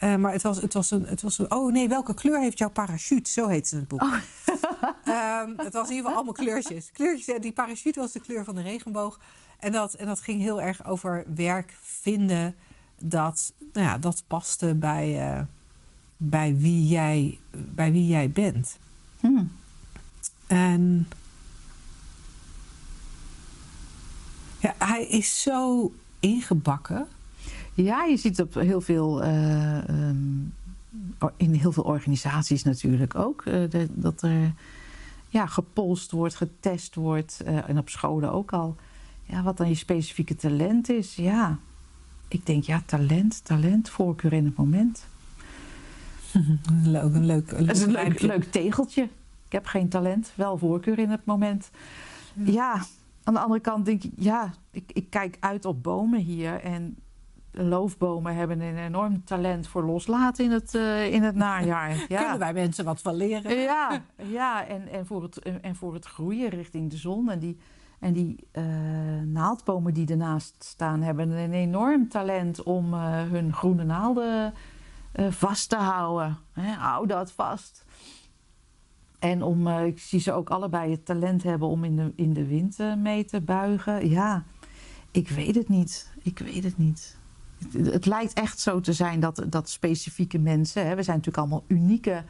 Uh, 0.00 0.16
maar 0.16 0.32
het 0.32 0.42
was, 0.42 0.60
het, 0.60 0.74
was 0.74 0.90
een, 0.90 1.04
het 1.06 1.22
was 1.22 1.38
een... 1.38 1.52
Oh 1.52 1.72
nee, 1.72 1.88
welke 1.88 2.14
kleur 2.14 2.40
heeft 2.40 2.58
jouw 2.58 2.70
parachute? 2.70 3.30
Zo 3.30 3.48
heet 3.48 3.68
ze 3.68 3.76
het 3.76 3.88
boek. 3.88 4.02
Oh. 4.02 4.12
um, 4.12 5.54
het 5.56 5.72
was 5.72 5.88
in 5.88 5.94
ieder 5.94 6.10
geval 6.10 6.14
allemaal 6.14 6.32
kleurtjes. 6.32 6.90
kleurtjes. 6.92 7.40
Die 7.40 7.52
parachute 7.52 8.00
was 8.00 8.12
de 8.12 8.20
kleur 8.20 8.44
van 8.44 8.54
de 8.54 8.62
regenboog. 8.62 9.20
En 9.62 9.72
dat, 9.72 9.94
en 9.94 10.06
dat 10.06 10.20
ging 10.20 10.40
heel 10.40 10.60
erg 10.60 10.86
over 10.86 11.24
werk 11.34 11.76
vinden 11.80 12.54
dat, 12.98 13.52
nou 13.72 13.86
ja, 13.86 13.98
dat 13.98 14.22
paste 14.26 14.74
bij, 14.74 15.32
uh, 15.32 15.40
bij, 16.16 16.56
wie 16.56 16.86
jij, 16.86 17.38
bij 17.50 17.92
wie 17.92 18.06
jij 18.06 18.30
bent. 18.30 18.78
Hmm. 19.20 19.52
En 20.46 21.06
Ja, 24.62 24.74
hij 24.78 25.06
is 25.06 25.42
zo 25.42 25.92
ingebakken. 26.20 27.06
Ja, 27.74 28.04
je 28.04 28.16
ziet 28.16 28.40
op 28.40 28.54
heel 28.54 28.80
veel, 28.80 29.24
uh, 29.24 29.88
um, 29.88 30.54
in 31.36 31.52
heel 31.52 31.72
veel 31.72 31.82
organisaties 31.82 32.62
natuurlijk 32.62 33.14
ook, 33.14 33.44
uh, 33.44 33.70
de, 33.70 33.88
dat 33.90 34.22
er 34.22 34.52
ja, 35.28 35.46
gepolst 35.46 36.10
wordt, 36.10 36.34
getest 36.34 36.94
wordt. 36.94 37.40
Uh, 37.46 37.68
en 37.68 37.78
op 37.78 37.88
scholen 37.88 38.32
ook 38.32 38.52
al. 38.52 38.76
Ja, 39.24 39.42
wat 39.42 39.56
dan 39.56 39.68
je 39.68 39.74
specifieke 39.74 40.36
talent 40.36 40.88
is. 40.88 41.14
Ja, 41.14 41.58
ik 42.28 42.46
denk 42.46 42.64
ja, 42.64 42.82
talent, 42.86 43.44
talent, 43.44 43.90
voorkeur 43.90 44.32
in 44.32 44.44
het 44.44 44.56
moment. 44.56 45.06
leuk, 46.84 47.14
een 47.14 47.26
leuk, 47.26 47.50
een 47.50 47.62
leuk, 47.62 47.76
een 47.76 47.90
leuk, 47.90 48.20
leuk 48.20 48.44
tegeltje. 48.44 49.02
Ik 49.46 49.52
heb 49.52 49.66
geen 49.66 49.88
talent, 49.88 50.32
wel 50.34 50.58
voorkeur 50.58 50.98
in 50.98 51.10
het 51.10 51.24
moment. 51.24 51.70
ja, 52.34 52.52
ja 52.52 52.82
aan 53.24 53.34
de 53.34 53.40
andere 53.40 53.60
kant 53.60 53.84
denk 53.84 54.02
ik, 54.02 54.12
ja, 54.16 54.50
ik, 54.70 54.90
ik 54.92 55.10
kijk 55.10 55.36
uit 55.40 55.64
op 55.64 55.82
bomen 55.82 56.20
hier. 56.20 56.60
En 56.60 56.96
loofbomen 57.50 58.34
hebben 58.34 58.60
een 58.60 58.78
enorm 58.78 59.24
talent 59.24 59.68
voor 59.68 59.82
loslaten 59.82 60.44
in 60.44 60.50
het, 60.50 60.74
uh, 60.74 61.12
in 61.12 61.22
het 61.22 61.34
najaar. 61.34 61.96
Ja. 62.08 62.20
Kunnen 62.20 62.38
wij 62.38 62.52
mensen 62.52 62.84
wat 62.84 63.00
van 63.00 63.14
leren? 63.14 63.56
Ja, 63.56 64.02
ja 64.16 64.66
en, 64.66 64.88
en, 64.88 65.06
voor 65.06 65.22
het, 65.22 65.38
en 65.38 65.76
voor 65.76 65.94
het 65.94 66.04
groeien 66.04 66.48
richting 66.48 66.90
de 66.90 66.96
zon. 66.96 67.30
En 67.30 67.38
die, 67.38 67.58
en 68.02 68.12
die 68.12 68.48
uh, 68.52 68.64
naaldbomen 69.24 69.94
die 69.94 70.06
ernaast 70.06 70.54
staan 70.58 71.02
hebben 71.02 71.30
een 71.30 71.52
enorm 71.52 72.08
talent 72.08 72.62
om 72.62 72.94
uh, 72.94 73.22
hun 73.22 73.52
groene 73.52 73.84
naalden 73.84 74.54
vast 75.30 75.68
te 75.68 75.76
houden. 75.76 76.38
He, 76.52 76.72
hou 76.72 77.06
dat 77.06 77.32
vast. 77.32 77.84
En 79.18 79.42
om, 79.42 79.68
ik 79.68 79.98
zie 79.98 80.20
ze 80.20 80.32
ook 80.32 80.50
allebei 80.50 80.90
het 80.90 81.04
talent 81.04 81.42
hebben 81.42 81.68
om 81.68 81.84
in 81.84 81.96
de, 81.96 82.12
in 82.16 82.32
de 82.32 82.46
wind 82.46 82.78
mee 82.96 83.24
te 83.24 83.40
buigen. 83.40 84.08
Ja, 84.08 84.44
ik 85.10 85.28
weet 85.28 85.54
het 85.54 85.68
niet. 85.68 86.12
Ik 86.22 86.38
weet 86.38 86.64
het 86.64 86.78
niet. 86.78 87.16
Het, 87.72 87.92
het 87.92 88.06
lijkt 88.06 88.32
echt 88.32 88.58
zo 88.58 88.80
te 88.80 88.92
zijn 88.92 89.20
dat, 89.20 89.44
dat 89.48 89.68
specifieke 89.68 90.38
mensen, 90.38 90.86
hè, 90.86 90.94
we 90.94 91.02
zijn 91.02 91.16
natuurlijk 91.16 91.44
allemaal 91.44 91.64
unieke 91.66 92.24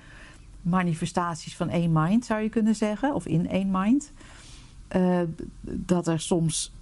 manifestaties 0.63 1.57
van 1.57 1.69
één 1.69 1.93
mind, 1.93 2.25
zou 2.25 2.41
je 2.41 2.49
kunnen 2.49 2.75
zeggen, 2.75 3.15
of 3.15 3.27
in 3.27 3.49
één 3.49 3.71
mind. 3.71 4.13
Uh, 4.97 5.21
dat 5.61 6.07
er 6.07 6.21
soms, 6.21 6.73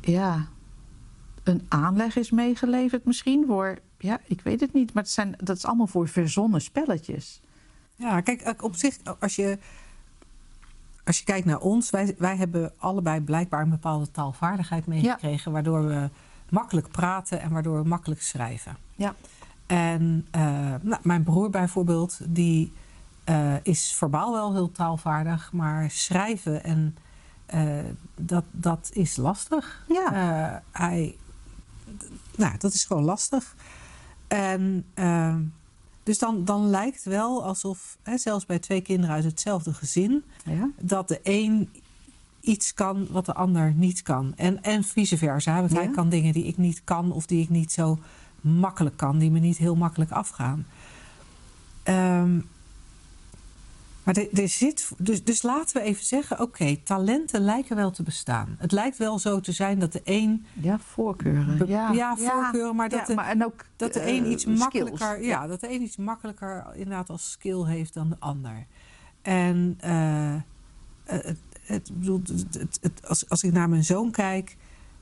ja, 0.00 0.46
een 1.42 1.66
aanleg 1.68 2.16
is 2.16 2.30
meegeleverd 2.30 3.04
misschien 3.04 3.44
voor, 3.46 3.78
ja, 3.98 4.20
ik 4.26 4.40
weet 4.40 4.60
het 4.60 4.72
niet, 4.72 4.92
maar 4.94 5.02
het 5.02 5.12
zijn, 5.12 5.34
dat 5.38 5.56
is 5.56 5.64
allemaal 5.64 5.86
voor 5.86 6.08
verzonnen 6.08 6.60
spelletjes. 6.60 7.40
Ja, 7.96 8.20
kijk, 8.20 8.62
op 8.62 8.74
zich, 8.74 8.96
als 9.18 9.36
je, 9.36 9.58
als 11.04 11.18
je 11.18 11.24
kijkt 11.24 11.46
naar 11.46 11.60
ons, 11.60 11.90
wij, 11.90 12.14
wij 12.18 12.36
hebben 12.36 12.72
allebei 12.78 13.20
blijkbaar 13.20 13.62
een 13.62 13.70
bepaalde 13.70 14.10
taalvaardigheid 14.10 14.86
meegekregen, 14.86 15.52
waardoor 15.52 15.86
we 15.86 16.08
makkelijk 16.48 16.88
praten 16.88 17.40
en 17.40 17.50
waardoor 17.50 17.82
we 17.82 17.88
makkelijk 17.88 18.22
schrijven. 18.22 18.76
Ja. 18.96 19.14
En 19.66 20.26
uh, 20.36 20.42
nou, 20.82 21.00
mijn 21.02 21.22
broer 21.22 21.50
bijvoorbeeld, 21.50 22.18
die 22.28 22.72
uh, 23.28 23.54
is 23.62 23.94
verbaal 23.94 24.32
wel 24.32 24.52
heel 24.52 24.72
taalvaardig, 24.72 25.52
maar 25.52 25.90
schrijven 25.90 26.64
en 26.64 26.96
uh, 27.54 27.78
dat, 28.16 28.44
dat 28.50 28.90
is 28.92 29.16
lastig. 29.16 29.84
Ja. 29.88 30.62
hij, 30.72 31.16
nou, 32.36 32.58
dat 32.58 32.72
is 32.72 32.84
gewoon 32.84 33.04
lastig. 33.04 33.54
En 34.28 34.84
dus 36.02 36.18
dan, 36.18 36.44
dan 36.44 36.70
lijkt 36.70 37.04
wel 37.04 37.44
alsof, 37.44 37.96
hè, 38.02 38.18
zelfs 38.18 38.46
bij 38.46 38.58
twee 38.58 38.80
kinderen 38.80 39.14
uit 39.14 39.24
hetzelfde 39.24 39.74
gezin, 39.74 40.24
ja. 40.44 40.70
dat 40.80 41.08
de 41.08 41.20
een 41.22 41.68
iets 42.40 42.74
kan 42.74 43.06
wat 43.10 43.26
de 43.26 43.34
ander 43.34 43.72
niet 43.72 44.02
kan. 44.02 44.32
En, 44.36 44.62
en 44.62 44.84
vice 44.84 45.18
versa. 45.18 45.58
Want 45.60 45.72
hij 45.72 45.88
kan 45.90 46.08
dingen 46.08 46.32
die 46.32 46.44
ik 46.44 46.56
niet 46.56 46.84
kan 46.84 47.12
of 47.12 47.26
die 47.26 47.42
ik 47.42 47.48
niet 47.48 47.72
zo 47.72 47.98
makkelijk 48.40 48.96
kan, 48.96 49.18
die 49.18 49.30
me 49.30 49.38
niet 49.38 49.56
heel 49.56 49.74
makkelijk 49.74 50.10
afgaan. 50.10 50.66
Um, 51.84 52.48
maar 54.14 54.24
er, 54.24 54.40
er 54.40 54.48
zit, 54.48 54.90
dus, 54.98 55.24
dus 55.24 55.42
laten 55.42 55.76
we 55.76 55.82
even 55.82 56.04
zeggen: 56.04 56.40
oké, 56.40 56.76
talenten 56.76 57.40
lijken 57.40 57.76
wel 57.76 57.90
te 57.90 58.02
bestaan. 58.02 58.56
Het 58.58 58.72
lijkt 58.72 58.96
wel 58.96 59.18
zo 59.18 59.40
te 59.40 59.52
zijn 59.52 59.78
dat 59.78 59.92
de 59.92 60.00
een. 60.04 60.46
Ja, 60.52 60.78
voorkeuren. 60.78 61.68
ja, 61.68 61.92
ja, 61.92 62.16
voorkeuren, 62.16 62.76
maar 62.76 62.88
dat, 62.88 63.08
ja, 63.08 63.14
maar 63.14 63.28
en 63.28 63.44
ook, 63.44 63.64
dat 63.76 63.92
de 63.92 64.08
een 64.08 64.24
uh, 64.24 64.30
iets 64.30 64.44
makkelijker. 64.44 65.22
Ja, 65.22 65.46
dat 65.46 65.60
de 65.60 65.70
een 65.70 65.82
iets 65.82 65.96
makkelijker 65.96 66.66
inderdaad 66.72 67.10
als 67.10 67.30
skill 67.30 67.64
heeft 67.64 67.94
dan 67.94 68.08
de 68.08 68.16
ander. 68.18 68.66
En 69.22 69.78
uh, 69.84 70.34
het, 71.04 71.38
het, 71.62 71.90
bedoel, 71.94 72.22
het, 72.50 72.78
het, 72.80 73.08
als, 73.08 73.28
als 73.28 73.42
ik 73.42 73.52
naar 73.52 73.68
mijn 73.68 73.84
zoon 73.84 74.10
kijk, 74.10 74.56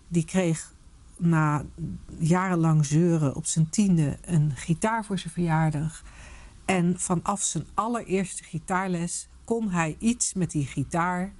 die 0.08 0.24
kreeg 0.24 0.72
na 1.16 1.62
jarenlang 2.18 2.86
zeuren 2.86 3.34
op 3.34 3.46
zijn 3.46 3.70
tiende 3.70 4.18
een 4.24 4.52
gitaar 4.54 5.04
voor 5.04 5.18
zijn 5.18 5.32
verjaardag. 5.32 6.02
En 6.68 7.00
vanaf 7.00 7.42
zijn 7.42 7.66
allereerste 7.74 8.42
gitaarles 8.44 9.28
kon 9.44 9.70
hij 9.70 9.96
iets 9.98 10.34
met 10.34 10.50
die 10.50 10.66
gitaar. 10.66 11.32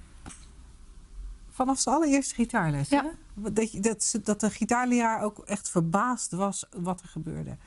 Vanaf 1.49 1.79
zijn 1.79 1.95
allereerste 1.95 2.35
gitaarles. 2.35 2.89
Ja. 2.89 3.05
dat, 3.33 3.71
je- 3.71 3.79
dat, 3.79 4.03
ze- 4.03 4.21
dat 4.21 4.39
de 4.39 4.49
gitaarleraar 4.49 5.21
ook 5.23 5.39
echt 5.39 5.69
verbaasd 5.69 6.31
was 6.31 6.65
wat 6.77 7.01
er 7.01 7.07
gebeurde. 7.07 7.57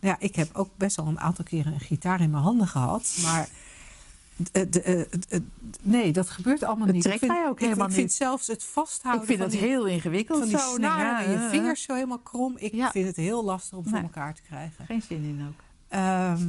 Ja, 0.00 0.16
ik 0.18 0.36
heb 0.36 0.48
ook 0.52 0.70
best 0.76 0.98
al 0.98 1.06
een 1.06 1.20
aantal 1.20 1.44
keren 1.44 1.72
een 1.72 1.80
gitaar 1.80 2.20
in 2.20 2.30
mijn 2.30 2.42
handen 2.42 2.66
gehad. 2.68 3.16
Maar 3.22 3.48
de, 4.36 4.68
de, 4.68 4.82
eh, 4.82 4.96
het- 5.10 5.26
het- 5.28 5.42
nee, 5.82 6.12
dat 6.12 6.30
gebeurt 6.30 6.62
allemaal 6.62 6.86
niet. 6.86 7.02
trekt 7.02 7.22
ik 7.22 7.28
vind, 7.28 7.38
mij 7.40 7.48
ook 7.48 7.60
ik- 7.60 7.64
helemaal 7.64 7.86
Ik 7.86 7.92
vind 7.92 8.06
niet. 8.06 8.14
zelfs 8.16 8.46
het 8.46 8.64
vasthouden 8.64 9.22
ik 9.22 9.28
vind 9.28 9.40
het 9.42 9.50
die, 9.50 9.60
heel 9.70 9.86
ingewikkeld 9.86 10.38
van 10.38 10.48
die 10.48 10.58
zo. 10.58 10.74
snaren 10.74 11.24
en 11.26 11.30
je 11.42 11.48
vingers 11.48 11.82
zo 11.82 11.94
helemaal 11.94 12.18
krom. 12.18 12.54
Ik 12.58 12.72
Ja. 12.74 12.90
vind 12.90 13.06
het 13.06 13.16
heel 13.16 13.44
lastig 13.44 13.78
om 13.78 13.82
voor 13.84 13.92
Nee. 13.92 14.02
elkaar 14.02 14.34
te 14.34 14.42
krijgen. 14.42 14.86
Geen 14.86 15.02
zin 15.02 15.22
in 15.24 15.46
ook. 15.48 15.60
Ehm, 15.92 16.48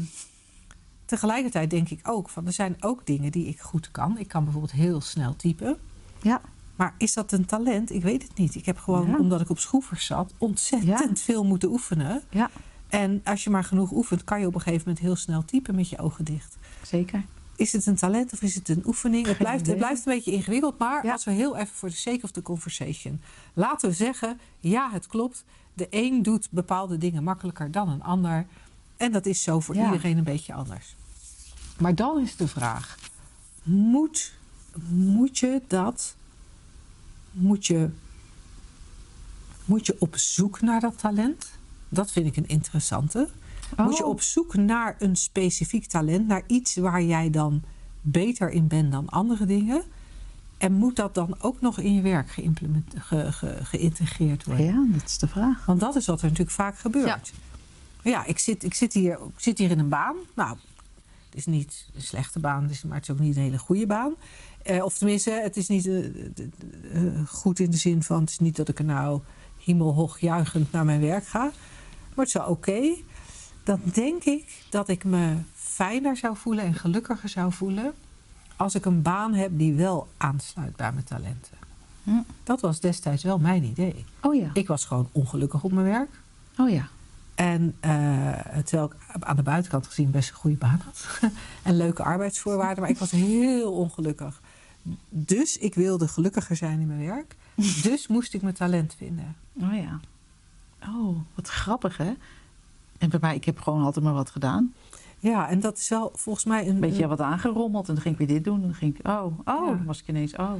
tegelijkertijd 1.05 1.69
denk 1.69 1.89
ik 1.89 1.99
ook 2.03 2.29
van 2.29 2.45
er 2.45 2.53
zijn 2.53 2.75
ook 2.79 3.05
dingen 3.05 3.31
die 3.31 3.47
ik 3.47 3.59
goed 3.59 3.91
kan. 3.91 4.17
Ik 4.17 4.27
kan 4.27 4.43
bijvoorbeeld 4.43 4.73
heel 4.73 5.01
snel 5.01 5.35
typen. 5.35 5.77
Ja, 6.21 6.41
Maar 6.75 6.93
is 6.97 7.13
dat 7.13 7.31
een 7.31 7.45
talent? 7.45 7.91
Ik 7.91 8.01
weet 8.03 8.23
het 8.23 8.37
niet. 8.37 8.55
Ik 8.55 8.65
heb 8.65 8.77
gewoon, 8.77 9.07
Ja. 9.09 9.17
omdat 9.17 9.41
ik 9.41 9.49
op 9.49 9.59
schroevers 9.59 10.05
zat, 10.05 10.33
ontzettend 10.37 11.19
veel 11.19 11.43
moeten 11.45 11.69
oefenen. 11.69 12.21
ja, 12.29 12.49
En 12.89 13.21
als 13.23 13.43
je 13.43 13.49
maar 13.49 13.63
genoeg 13.63 13.91
oefent, 13.91 14.23
kan 14.23 14.39
je 14.39 14.47
op 14.47 14.55
een 14.55 14.61
gegeven 14.61 14.83
moment 14.87 15.05
heel 15.05 15.15
snel 15.15 15.45
typen 15.45 15.75
met 15.75 15.89
je 15.89 15.97
ogen 15.97 16.25
dicht. 16.25 16.57
zeker. 16.81 17.23
Is 17.55 17.73
het 17.73 17.85
een 17.85 17.95
talent 17.95 18.33
of 18.33 18.41
is 18.41 18.55
het 18.55 18.69
een 18.69 18.83
oefening? 18.85 19.25
Het 19.27 19.37
blijft, 19.37 19.67
het 19.67 19.77
blijft 19.77 20.05
een 20.05 20.13
beetje 20.13 20.31
ingewikkeld. 20.31 20.77
Maar 20.77 21.05
Ja. 21.05 21.11
als 21.11 21.23
we 21.23 21.31
heel 21.31 21.55
even 21.55 21.75
voor 21.75 21.89
de 21.89 21.95
sake 21.95 22.19
of 22.23 22.31
the 22.31 22.41
conversation. 22.41 23.21
Laten 23.53 23.89
we 23.89 23.95
zeggen, 23.95 24.39
ja, 24.59 24.89
het 24.91 25.07
klopt. 25.07 25.43
De 25.73 25.87
een 25.89 26.21
doet 26.23 26.47
bepaalde 26.51 26.97
dingen 26.97 27.23
makkelijker 27.23 27.71
dan 27.71 27.89
een 27.89 28.03
ander. 28.03 28.45
En 28.97 29.11
dat 29.11 29.25
is 29.25 29.43
zo 29.43 29.59
voor 29.59 29.75
Ja. 29.75 29.85
iedereen 29.85 30.17
een 30.17 30.23
beetje 30.23 30.53
anders. 30.53 30.95
Maar 31.77 31.95
dan 31.95 32.19
is 32.21 32.35
de 32.35 32.47
vraag: 32.47 32.97
moet, 33.63 34.33
moet 34.89 35.37
je 35.39 35.61
dat? 35.67 36.15
Moet 37.31 37.65
je, 37.65 37.89
moet 39.65 39.85
je 39.85 39.95
op 39.99 40.17
zoek 40.17 40.61
naar 40.61 40.79
dat 40.79 40.97
talent? 40.99 41.51
Dat 41.89 42.11
vind 42.11 42.25
ik 42.25 42.37
een 42.37 42.47
interessante. 42.47 43.29
Moet 43.77 43.97
je 43.97 44.03
Oh. 44.03 44.09
op 44.09 44.21
zoek 44.21 44.53
naar 44.55 44.95
een 44.99 45.15
specifiek 45.15 45.85
talent, 45.85 46.27
naar 46.27 46.43
iets 46.47 46.75
waar 46.75 47.03
jij 47.03 47.29
dan 47.29 47.61
beter 48.01 48.49
in 48.51 48.67
bent 48.67 48.91
dan 48.91 49.09
andere 49.09 49.45
dingen? 49.45 49.83
En 50.57 50.73
moet 50.73 50.95
dat 50.95 51.15
dan 51.15 51.35
ook 51.41 51.61
nog 51.61 51.79
in 51.79 51.93
je 51.93 52.01
werk 52.01 52.29
geïmplement- 52.29 52.93
ge- 52.97 53.31
ge- 53.31 53.59
geïntegreerd 53.63 54.43
worden? 54.45 54.65
Ja, 54.65 54.85
dat 54.91 55.03
is 55.05 55.17
de 55.17 55.27
vraag. 55.27 55.65
Want 55.65 55.79
dat 55.79 55.95
is 55.95 56.05
wat 56.05 56.17
er 56.21 56.23
natuurlijk 56.27 56.55
vaak 56.55 56.77
gebeurt. 56.77 57.05
Ja, 57.07 57.19
ik, 58.03 58.39
zit, 58.39 58.63
ik, 58.63 58.73
zit 58.73 58.93
hier, 58.93 59.13
ik 59.13 59.39
zit 59.39 59.57
hier 59.57 59.71
in 59.71 59.79
een 59.79 59.89
baan. 59.89 60.15
Nou, 60.33 60.57
het 61.25 61.35
is 61.35 61.45
niet 61.45 61.87
een 61.95 62.01
slechte 62.01 62.39
baan, 62.39 62.69
maar 62.87 62.95
het 62.95 63.03
is 63.03 63.11
ook 63.11 63.19
niet 63.19 63.35
een 63.35 63.41
hele 63.41 63.57
goede 63.57 63.85
baan. 63.85 64.13
Eh, 64.63 64.83
of 64.83 64.97
tenminste, 64.97 65.31
het 65.31 65.57
is 65.57 65.67
niet 65.67 65.87
eh, 65.87 66.05
eh, 66.05 67.27
goed 67.27 67.59
in 67.59 67.69
de 67.69 67.77
zin 67.77 68.03
van... 68.03 68.19
het 68.19 68.29
is 68.29 68.39
niet 68.39 68.55
dat 68.55 68.69
ik 68.69 68.79
er 68.79 68.85
nou 68.85 69.21
hemelhoog 69.63 70.19
juichend 70.19 70.71
naar 70.71 70.85
mijn 70.85 71.01
werk 71.01 71.27
ga. 71.27 71.43
Maar 71.43 72.25
het 72.25 72.27
is 72.27 72.33
wel 72.33 72.45
oké. 72.45 72.95
Dan 73.63 73.79
denk 73.93 74.23
ik 74.23 74.63
dat 74.69 74.89
ik 74.89 75.03
me 75.03 75.35
fijner 75.53 76.17
zou 76.17 76.37
voelen 76.37 76.63
en 76.63 76.73
gelukkiger 76.73 77.29
zou 77.29 77.53
voelen... 77.53 77.93
als 78.55 78.75
ik 78.75 78.85
een 78.85 79.01
baan 79.01 79.33
heb 79.33 79.51
die 79.53 79.73
wel 79.73 80.07
aansluit 80.17 80.75
bij 80.75 80.91
mijn 80.91 81.05
talenten. 81.05 81.57
Hm. 82.03 82.21
Dat 82.43 82.61
was 82.61 82.79
destijds 82.79 83.23
wel 83.23 83.37
mijn 83.37 83.63
idee. 83.63 84.05
Oh 84.21 84.35
ja. 84.35 84.49
Ik 84.53 84.67
was 84.67 84.85
gewoon 84.85 85.09
ongelukkig 85.11 85.63
op 85.63 85.71
mijn 85.71 85.85
werk. 85.85 86.09
Oh 86.57 86.69
ja. 86.69 86.89
En 87.35 87.75
eh, 87.79 87.91
terwijl 88.63 88.85
ik 88.85 88.95
aan 89.19 89.35
de 89.35 89.43
buitenkant 89.43 89.87
gezien 89.87 90.11
best 90.11 90.29
een 90.29 90.35
goede 90.35 90.57
baan 90.57 90.79
had. 90.85 91.19
en 91.63 91.77
leuke 91.77 92.03
arbeidsvoorwaarden. 92.03 92.79
Maar 92.81 92.91
ik 92.91 92.97
was 92.97 93.11
heel 93.11 93.73
ongelukkig. 93.73 94.41
Dus 95.09 95.57
ik 95.57 95.75
wilde 95.75 96.07
gelukkiger 96.07 96.55
zijn 96.55 96.79
in 96.79 96.87
mijn 96.87 97.05
werk. 97.05 97.35
Dus 97.83 98.07
moest 98.07 98.33
ik 98.33 98.41
mijn 98.41 98.53
talent 98.53 98.95
vinden. 98.97 99.35
Oh 99.61 99.75
ja. 99.75 99.99
Oh, 100.87 101.17
wat 101.35 101.47
grappig 101.47 101.97
hè? 101.97 102.13
En 102.97 103.09
bij 103.09 103.19
mij, 103.21 103.35
ik 103.35 103.45
heb 103.45 103.59
gewoon 103.59 103.83
altijd 103.83 104.05
maar 104.05 104.13
wat 104.13 104.29
gedaan. 104.29 104.73
Ja, 105.19 105.49
en 105.49 105.59
dat 105.59 105.77
is 105.77 105.89
wel 105.89 106.11
volgens 106.15 106.45
mij 106.45 106.67
een... 106.67 106.79
Beetje 106.79 107.07
wat 107.07 107.21
aangerommeld 107.21 107.87
en 107.87 107.93
dan 107.93 108.03
ging 108.03 108.19
ik 108.19 108.27
weer 108.27 108.35
dit 108.37 108.43
doen. 108.43 108.55
En 108.55 108.61
dan 108.61 108.73
ging 108.73 108.99
ik, 108.99 109.07
oh, 109.07 109.23
oh, 109.23 109.33
Ja. 109.45 109.65
dan 109.65 109.85
was 109.85 109.99
ik 109.99 110.07
ineens, 110.07 110.31
oh. 110.31 110.51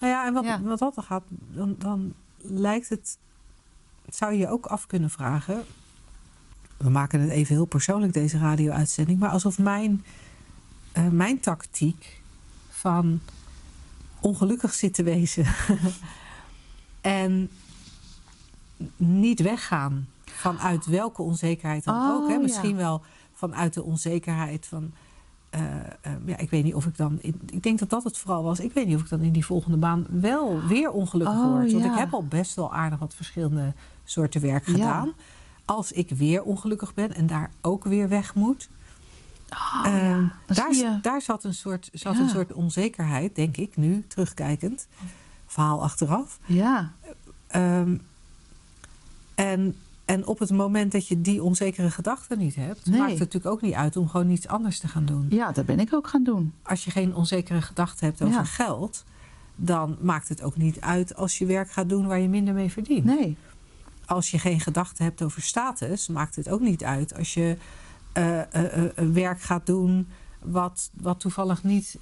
Nou 0.00 0.12
ja, 0.12 0.26
en 0.26 0.32
wat, 0.32 0.44
Ja. 0.44 0.60
wat 0.62 0.78
dat 0.78 0.94
dan 0.94 1.04
gaat, 1.04 1.22
dan, 1.28 1.74
dan 1.78 2.12
lijkt 2.36 2.88
het... 2.88 3.18
Zou 4.08 4.32
je 4.32 4.38
je 4.38 4.48
ook 4.48 4.66
af 4.66 4.86
kunnen 4.86 5.10
vragen... 5.10 5.64
We 6.82 6.90
maken 6.90 7.20
het 7.20 7.30
even 7.30 7.54
heel 7.54 7.64
persoonlijk, 7.64 8.12
deze 8.12 8.38
radio-uitzending. 8.38 9.18
Maar 9.18 9.30
alsof 9.30 9.58
mijn, 9.58 10.04
eh, 10.92 11.08
mijn 11.08 11.40
tactiek 11.40 12.20
van 12.70 13.20
ongelukkig 14.20 14.72
zitten 14.74 15.04
wezen... 15.04 15.46
en 17.00 17.50
niet 18.96 19.40
weggaan 19.40 20.06
vanuit 20.24 20.86
welke 20.86 21.22
onzekerheid 21.22 21.84
dan 21.84 21.94
Oh, 21.94 22.10
ook. 22.10 22.28
Hè? 22.28 22.34
ja. 22.34 22.40
Misschien 22.40 22.76
wel 22.76 23.02
vanuit 23.32 23.74
de 23.74 23.82
onzekerheid 23.82 24.66
van... 24.66 24.92
eh, 25.50 25.76
eh, 25.80 26.12
ja, 26.24 26.36
ik 26.36 26.50
weet 26.50 26.64
niet 26.64 26.74
of 26.74 26.86
ik 26.86 26.96
dan. 26.96 27.18
In, 27.20 27.40
ik 27.50 27.62
denk 27.62 27.78
dat 27.78 27.90
dat 27.90 28.04
het 28.04 28.18
vooral 28.18 28.42
was. 28.42 28.60
Ik 28.60 28.72
weet 28.72 28.86
niet 28.86 28.96
of 28.96 29.02
ik 29.02 29.08
dan 29.08 29.20
in 29.20 29.32
die 29.32 29.44
volgende 29.44 29.76
baan 29.76 30.06
wel 30.10 30.66
weer 30.66 30.90
ongelukkig 30.90 31.36
Oh, 31.36 31.50
word. 31.50 31.72
Want 31.72 31.84
ja. 31.84 31.92
ik 31.92 31.98
heb 31.98 32.12
al 32.12 32.26
best 32.26 32.54
wel 32.54 32.74
aardig 32.74 32.98
wat 32.98 33.14
verschillende 33.14 33.72
soorten 34.04 34.40
werk 34.40 34.66
Ja. 34.66 35.06
Als 35.64 35.92
ik 35.92 36.10
weer 36.10 36.42
ongelukkig 36.42 36.94
ben 36.94 37.14
en 37.14 37.26
daar 37.26 37.50
ook 37.60 37.84
weer 37.84 38.08
weg 38.08 38.34
moet. 38.34 38.68
Oh, 39.50 39.82
ehm, 39.86 40.20
ja. 40.22 40.30
Daar, 40.46 40.98
daar 41.02 41.22
zat, 41.22 41.44
een 41.44 41.54
soort, 41.54 41.88
zat 41.92 42.14
Ja. 42.16 42.20
een 42.22 42.28
soort 42.28 42.52
onzekerheid, 42.52 43.34
denk 43.34 43.56
ik, 43.56 43.76
nu 43.76 44.04
terugkijkend. 44.08 44.86
Verhaal 45.46 45.82
achteraf. 45.82 46.38
Ja, 46.46 46.92
Ehm, 47.46 47.96
en, 49.34 49.76
en 50.04 50.26
op 50.26 50.38
het 50.38 50.50
moment 50.50 50.92
dat 50.92 51.08
je 51.08 51.20
die 51.20 51.42
onzekere 51.42 51.90
gedachten 51.90 52.38
niet 52.38 52.54
hebt, 52.54 52.86
Nee. 52.86 52.98
maakt 52.98 53.10
het 53.10 53.18
natuurlijk 53.18 53.54
ook 53.54 53.60
niet 53.62 53.74
uit 53.74 53.96
om 53.96 54.08
gewoon 54.08 54.30
iets 54.30 54.48
anders 54.48 54.78
te 54.78 54.88
gaan 54.88 55.04
doen. 55.04 55.26
ja, 55.30 55.52
dat 55.52 55.66
ben 55.66 55.80
ik 55.80 55.94
ook 55.94 56.08
gaan 56.08 56.24
doen. 56.24 56.52
Als 56.62 56.84
je 56.84 56.90
geen 56.90 57.14
onzekere 57.14 57.62
gedachten 57.62 58.06
hebt 58.06 58.22
over 58.22 58.34
Ja. 58.34 58.44
geld, 58.44 59.04
dan 59.56 59.96
maakt 60.00 60.28
het 60.28 60.42
ook 60.42 60.56
niet 60.56 60.80
uit 60.80 61.16
als 61.16 61.38
je 61.38 61.46
werk 61.46 61.70
gaat 61.70 61.88
doen 61.88 62.06
waar 62.06 62.18
je 62.20 62.28
minder 62.28 62.54
mee 62.54 62.70
verdient. 62.72 63.04
Nee, 63.04 63.36
Als 64.12 64.30
je 64.30 64.38
geen 64.38 64.60
gedachten 64.60 65.04
hebt 65.04 65.22
over 65.22 65.42
status, 65.42 66.08
maakt 66.08 66.36
het 66.36 66.48
ook 66.48 66.60
niet 66.60 66.84
uit 66.84 67.16
als 67.16 67.34
je 67.34 67.56
eh, 68.12 68.40
eh, 68.40 68.86
eh, 68.86 68.92
werk 69.12 69.40
gaat 69.40 69.66
doen 69.66 70.08
wat, 70.38 70.90
wat 70.94 71.20
toevallig 71.20 71.62
niet 71.64 71.98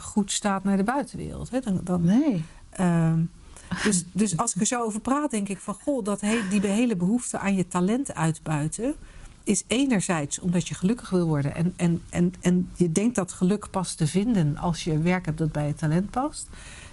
goed 0.00 0.32
staat 0.32 0.64
naar 0.64 0.76
de 0.76 0.84
buitenwereld. 0.84 1.50
Hè? 1.50 1.60
Dan, 1.60 1.80
dan, 1.84 2.04
nee. 2.04 2.44
Ehm, 2.70 3.20
dus, 3.82 4.04
dus 4.12 4.36
als 4.36 4.54
ik 4.54 4.60
er 4.60 4.66
zo 4.66 4.82
over 4.82 5.00
praat, 5.00 5.30
denk 5.30 5.48
ik 5.48 5.58
van 5.58 5.74
goh, 5.74 6.04
dat 6.04 6.20
he- 6.20 6.48
die 6.50 6.66
hele 6.66 6.96
behoefte 6.96 7.38
aan 7.38 7.54
je 7.54 7.68
talent 7.68 8.14
uitbuiten. 8.14 8.94
Is 9.44 9.64
enerzijds 9.66 10.38
omdat 10.38 10.68
je 10.68 10.74
gelukkig 10.74 11.10
wil 11.10 11.26
worden. 11.26 11.54
En, 11.54 11.74
en, 11.76 12.02
en, 12.10 12.34
en 12.40 12.70
je 12.76 12.92
denkt 12.92 13.14
dat 13.14 13.32
geluk 13.32 13.70
pas 13.70 13.94
te 13.94 14.06
vinden 14.06 14.56
als 14.56 14.84
je 14.84 14.98
werk 14.98 15.26
hebt 15.26 15.38
dat 15.38 15.52
bij 15.52 15.66
je 15.66 15.74
talent 15.74 16.10
past. 16.10 16.48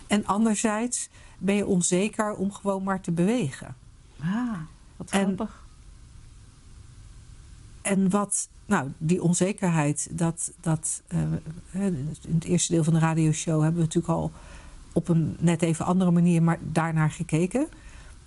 En 0.08 0.26
anderzijds 0.26 1.10
ben 1.38 1.56
je 1.56 1.66
onzeker 1.66 2.34
om 2.34 2.52
gewoon 2.52 2.84
maar 2.84 3.02
te 3.02 3.12
bewegen. 3.12 3.76
Ah, 4.20 4.58
wat 4.98 5.10
grappig. 5.10 5.66
En 7.82 8.10
wat, 8.10 8.50
nou, 8.66 8.92
die 8.98 9.22
onzekerheid, 9.24 10.08
dat, 10.12 10.52
dat 10.62 11.02
eh, 11.08 11.20
in 11.72 12.34
het 12.34 12.44
eerste 12.44 12.74
deel 12.74 12.84
van 12.84 12.94
de 12.94 13.00
radioshow 13.00 13.62
hebben 13.62 13.80
we 13.80 13.86
natuurlijk 13.86 14.14
al 14.14 14.32
op 14.94 15.08
een 15.08 15.36
net 15.40 15.62
even 15.62 15.86
andere 15.86 16.12
manier, 16.12 16.44
maar 16.44 16.60
daarnaar 16.62 17.12
gekeken. 17.12 17.68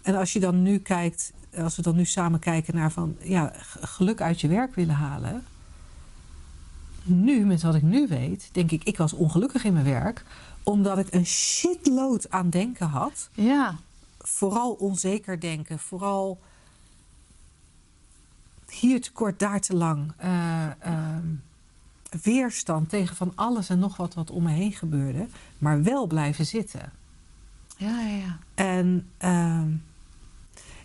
En 0.05 0.15
als 0.15 0.33
je 0.33 0.41
dan 0.41 0.63
nu 0.63 0.79
kijkt, 0.79 1.33
als 1.57 1.77
we 1.77 1.83
dan 1.83 1.97
nu 1.97 2.05
samen 2.05 2.39
kijken 2.39 2.75
naar 2.75 2.93
van 2.93 3.17
ja, 3.21 3.53
geluk 3.81 4.21
uit 4.21 4.41
je 4.41 4.49
werk 4.49 4.75
willen 4.75 4.95
halen. 4.95 5.45
Nu, 7.03 7.45
met 7.45 7.63
wat 7.63 7.75
ik 7.75 7.83
nu 7.83 8.07
weet, 8.09 8.49
denk 8.53 8.71
ik, 8.71 8.85
ik 8.85 8.97
was 8.97 9.13
ongelukkig 9.13 9.65
in 9.65 9.73
mijn 9.73 9.85
werk, 9.85 10.25
omdat 10.63 10.99
ik 10.99 11.13
een 11.15 11.27
shitload 11.27 12.31
aan 12.31 12.51
denken 12.51 12.87
had 12.89 13.29
Ja, 13.33 13.77
vooral 14.19 14.73
onzeker 14.73 15.41
denken, 15.41 15.79
vooral 15.79 16.41
hier 18.69 19.01
te 19.01 19.13
kort, 19.13 19.39
daar 19.39 19.61
te 19.61 19.77
lang. 19.77 20.13
eh, 20.17 20.71
ehm, 20.81 21.27
weerstand 22.23 22.89
tegen 22.89 23.17
van 23.17 23.33
alles 23.35 23.69
en 23.69 23.79
nog 23.79 23.97
wat 23.97 24.15
wat 24.15 24.31
om 24.31 24.43
me 24.43 24.51
heen 24.51 24.73
gebeurde, 24.73 25.27
maar 25.59 25.83
wel 25.83 26.07
blijven 26.07 26.47
zitten. 26.47 26.93
ja, 27.77 28.01
ja. 28.01 28.17
ja. 28.17 28.39
En, 28.55 29.09
ehm, 29.19 29.71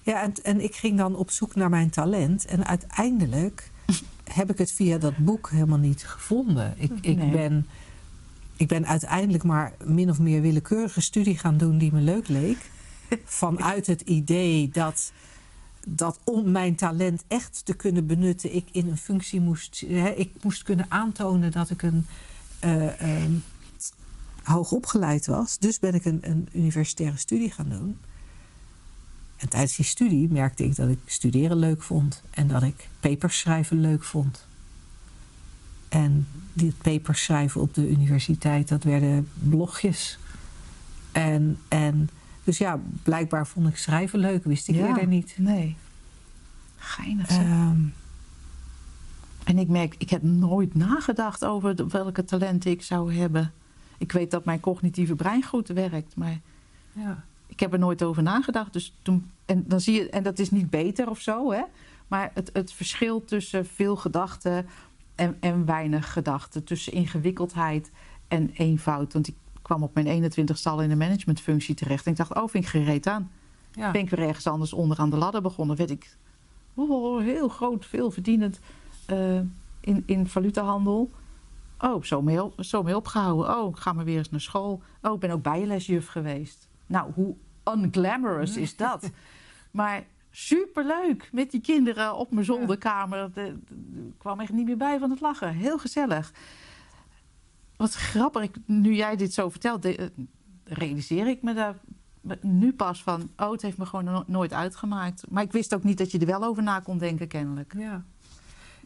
ja, 0.10 0.22
en, 0.24 0.34
en 0.44 0.62
ik 0.64 0.76
ging 0.76 0.98
dan 0.98 1.16
op 1.16 1.32
zoek 1.32 1.56
naar 1.56 1.70
mijn 1.70 1.90
talent. 1.90 2.46
En 2.46 2.66
uiteindelijk 2.66 3.72
heb 4.40 4.50
ik 4.50 4.58
het 4.58 4.72
via 4.72 4.98
dat 4.98 5.18
boek 5.18 5.50
helemaal 5.50 5.78
niet 5.78 6.04
gevonden. 6.08 6.74
Ik, 6.78 6.92
ik, 7.02 7.18
Nee. 7.18 7.32
ben, 7.32 7.68
ik 8.56 8.68
ben 8.68 8.86
uiteindelijk 8.88 9.44
maar 9.44 9.74
min 9.84 10.10
of 10.10 10.20
meer 10.20 10.42
willekeurige 10.42 11.02
studie 11.02 11.38
gaan 11.38 11.58
doen 11.58 11.78
die 11.78 11.92
me 11.94 12.02
leuk 12.02 12.28
leek. 12.28 12.58
Vanuit 13.26 13.88
het 13.88 14.02
idee 14.02 14.70
dat, 14.70 15.12
dat 15.88 16.20
om 16.24 16.52
mijn 16.52 16.76
talent 16.76 17.24
echt 17.28 17.62
te 17.66 17.74
kunnen 17.74 18.06
benutten, 18.08 18.56
ik 18.56 18.68
in 18.72 18.88
een 18.88 18.98
functie 18.98 19.42
moest. 19.42 19.84
Hè, 19.88 20.10
ik 20.10 20.30
moest 20.42 20.64
kunnen 20.64 20.86
aantonen 20.90 21.52
dat 21.52 21.70
ik 21.70 21.82
een. 21.82 22.06
eh, 22.60 23.02
ehm, 23.02 23.32
hoog 24.44 24.72
opgeleid 24.72 25.26
was. 25.26 25.58
Dus 25.58 25.80
ben 25.80 25.94
ik 25.94 26.06
een, 26.06 26.20
een 26.22 26.48
universitaire 26.54 27.18
studie 27.18 27.52
gaan 27.52 27.70
doen. 27.70 27.98
En 29.40 29.50
tijdens 29.50 29.76
die 29.76 29.86
studie 29.86 30.30
merkte 30.32 30.64
ik 30.64 30.76
dat 30.76 30.90
ik 30.90 31.00
studeren 31.06 31.58
leuk 31.58 31.82
vond 31.84 32.24
en 32.30 32.48
dat 32.48 32.64
ik 32.64 32.90
papers 33.00 33.40
schrijven 33.40 33.82
leuk 33.82 34.04
vond. 34.04 34.48
En 35.90 36.28
die 36.54 36.74
papers 36.82 37.24
schrijven 37.24 37.62
op 37.62 37.74
de 37.74 37.90
universiteit, 37.90 38.68
dat 38.68 38.84
werden 38.84 39.30
blogjes. 39.34 40.20
En, 41.12 41.58
en 41.68 42.10
dus 42.44 42.58
ja, 42.58 42.80
blijkbaar 43.04 43.48
vond 43.48 43.68
ik 43.68 43.78
schrijven 43.78 44.20
leuk, 44.20 44.44
wist 44.44 44.68
ik 44.68 44.76
Ja. 44.76 44.88
eerder 44.88 45.08
niet. 45.08 45.34
Nee. 45.38 45.76
Geinig. 46.78 47.28
Ehm, 47.30 47.82
En 49.44 49.58
ik 49.58 49.68
merk, 49.68 49.96
ik 49.98 50.10
heb 50.10 50.24
nooit 50.24 50.76
nagedacht 50.76 51.46
over 51.46 51.88
welke 51.90 52.26
talenten 52.26 52.72
ik 52.72 52.82
zou 52.82 53.14
hebben. 53.14 53.52
Ik 53.98 54.12
weet 54.12 54.32
dat 54.32 54.46
mijn 54.46 54.60
cognitieve 54.60 55.16
brein 55.16 55.44
goed 55.44 55.68
werkt, 55.68 56.16
maar 56.16 56.40
ja. 56.94 57.24
Ik 57.50 57.60
heb 57.60 57.74
er 57.74 57.80
nooit 57.80 58.04
over 58.04 58.24
nagedacht. 58.24 58.74
Dus 58.74 58.94
toen, 59.02 59.32
en 59.46 59.64
dan 59.68 59.82
zie 59.82 59.94
je, 59.94 60.10
en 60.10 60.24
dat 60.24 60.40
is 60.40 60.52
niet 60.52 60.70
beter 60.70 61.10
of 61.10 61.20
zo, 61.20 61.52
hè? 61.52 61.62
Maar 62.08 62.32
het, 62.34 62.50
het 62.54 62.74
verschil 62.74 63.26
tussen 63.26 63.66
veel 63.66 63.96
gedachten 63.96 64.68
en, 65.16 65.38
en 65.40 65.66
weinig 65.66 66.14
gedachten, 66.14 66.64
tussen 66.64 66.94
ingewikkeldheid 66.94 67.92
en 68.28 68.50
eenvoud. 68.54 69.14
Want 69.14 69.28
ik 69.28 69.36
kwam 69.62 69.84
op 69.84 69.94
mijn 69.94 70.08
21 70.08 70.66
al 70.66 70.82
in 70.82 70.92
een 70.92 70.98
managementfunctie 70.98 71.76
terecht. 71.76 72.06
En 72.06 72.12
ik 72.12 72.18
dacht, 72.18 72.36
oh, 72.36 72.48
vind 72.48 72.64
ik 72.64 72.70
gereed 72.70 73.08
aan. 73.08 73.32
Ja. 73.72 73.92
Ben 73.92 74.02
ik 74.02 74.10
weer 74.10 74.28
ergens 74.28 74.48
anders 74.48 74.74
onderaan 74.74 75.10
de 75.10 75.18
ladder 75.18 75.42
begonnen, 75.42 75.76
werd 75.76 75.90
ik 75.90 76.18
oh, 76.74 77.22
heel 77.22 77.48
groot, 77.48 77.86
veel 77.86 78.12
verdienend 78.12 78.60
eh, 79.06 79.40
in, 79.80 80.04
in 80.06 80.28
valutahandel. 80.28 81.12
Oh, 81.80 82.04
zo 82.04 82.22
mee, 82.22 82.44
op- 82.44 82.64
zo 82.64 82.84
mee 82.84 82.96
opgehouden. 82.96 83.58
Oh, 83.58 83.70
ik 83.70 83.78
ga 83.78 83.94
maar 83.94 84.06
weer 84.06 84.18
eens 84.18 84.30
naar 84.30 84.42
school. 84.42 84.82
Oh, 85.02 85.14
ik 85.14 85.20
ben 85.20 85.32
ook 85.32 85.44
bijlesjuf 85.44 86.08
geweest. 86.08 86.69
Nou, 86.90 87.12
hoe 87.14 87.36
unglamorous 87.74 88.58
is 88.58 88.76
dat? 88.76 89.10
Maar 89.72 90.04
superleuk 90.32 91.30
met 91.32 91.52
die 91.52 91.62
kinderen 91.62 92.16
op 92.16 92.32
mijn 92.32 92.46
zolderkamer. 92.46 93.34
De- 93.34 93.58
de- 93.68 94.08
Ik 94.08 94.14
kwam 94.18 94.40
echt 94.40 94.52
niet 94.52 94.66
meer 94.66 94.78
bij 94.78 95.00
van 95.00 95.10
het 95.10 95.22
lachen. 95.22 95.54
Heel 95.54 95.78
gezellig. 95.78 96.32
Wat 97.78 97.94
grappig, 97.94 98.42
ik- 98.44 98.58
nu 98.66 98.94
jij 98.94 99.16
dit 99.16 99.34
zo 99.34 99.50
vertelt, 99.50 99.82
de- 99.82 99.96
eh, 99.96 100.06
realiseer 100.64 101.28
ik 101.28 101.42
me 101.42 101.54
daar 101.54 101.76
nu 102.42 102.74
pas 102.74 103.04
van... 103.04 103.30
oh, 103.38 103.52
het 103.52 103.62
heeft 103.62 103.78
me 103.78 103.86
gewoon 103.86 104.06
no- 104.06 104.24
nooit 104.28 104.54
uitgemaakt. 104.54 105.24
Maar 105.30 105.44
ik 105.44 105.52
wist 105.52 105.74
ook 105.76 105.84
niet 105.84 105.98
dat 105.98 106.12
je 106.12 106.20
er 106.20 106.26
wel 106.26 106.44
over 106.44 106.64
na 106.64 106.80
kon 106.80 106.98
denken, 106.98 107.28
kennelijk. 107.28 107.74
Ja. 107.78 108.04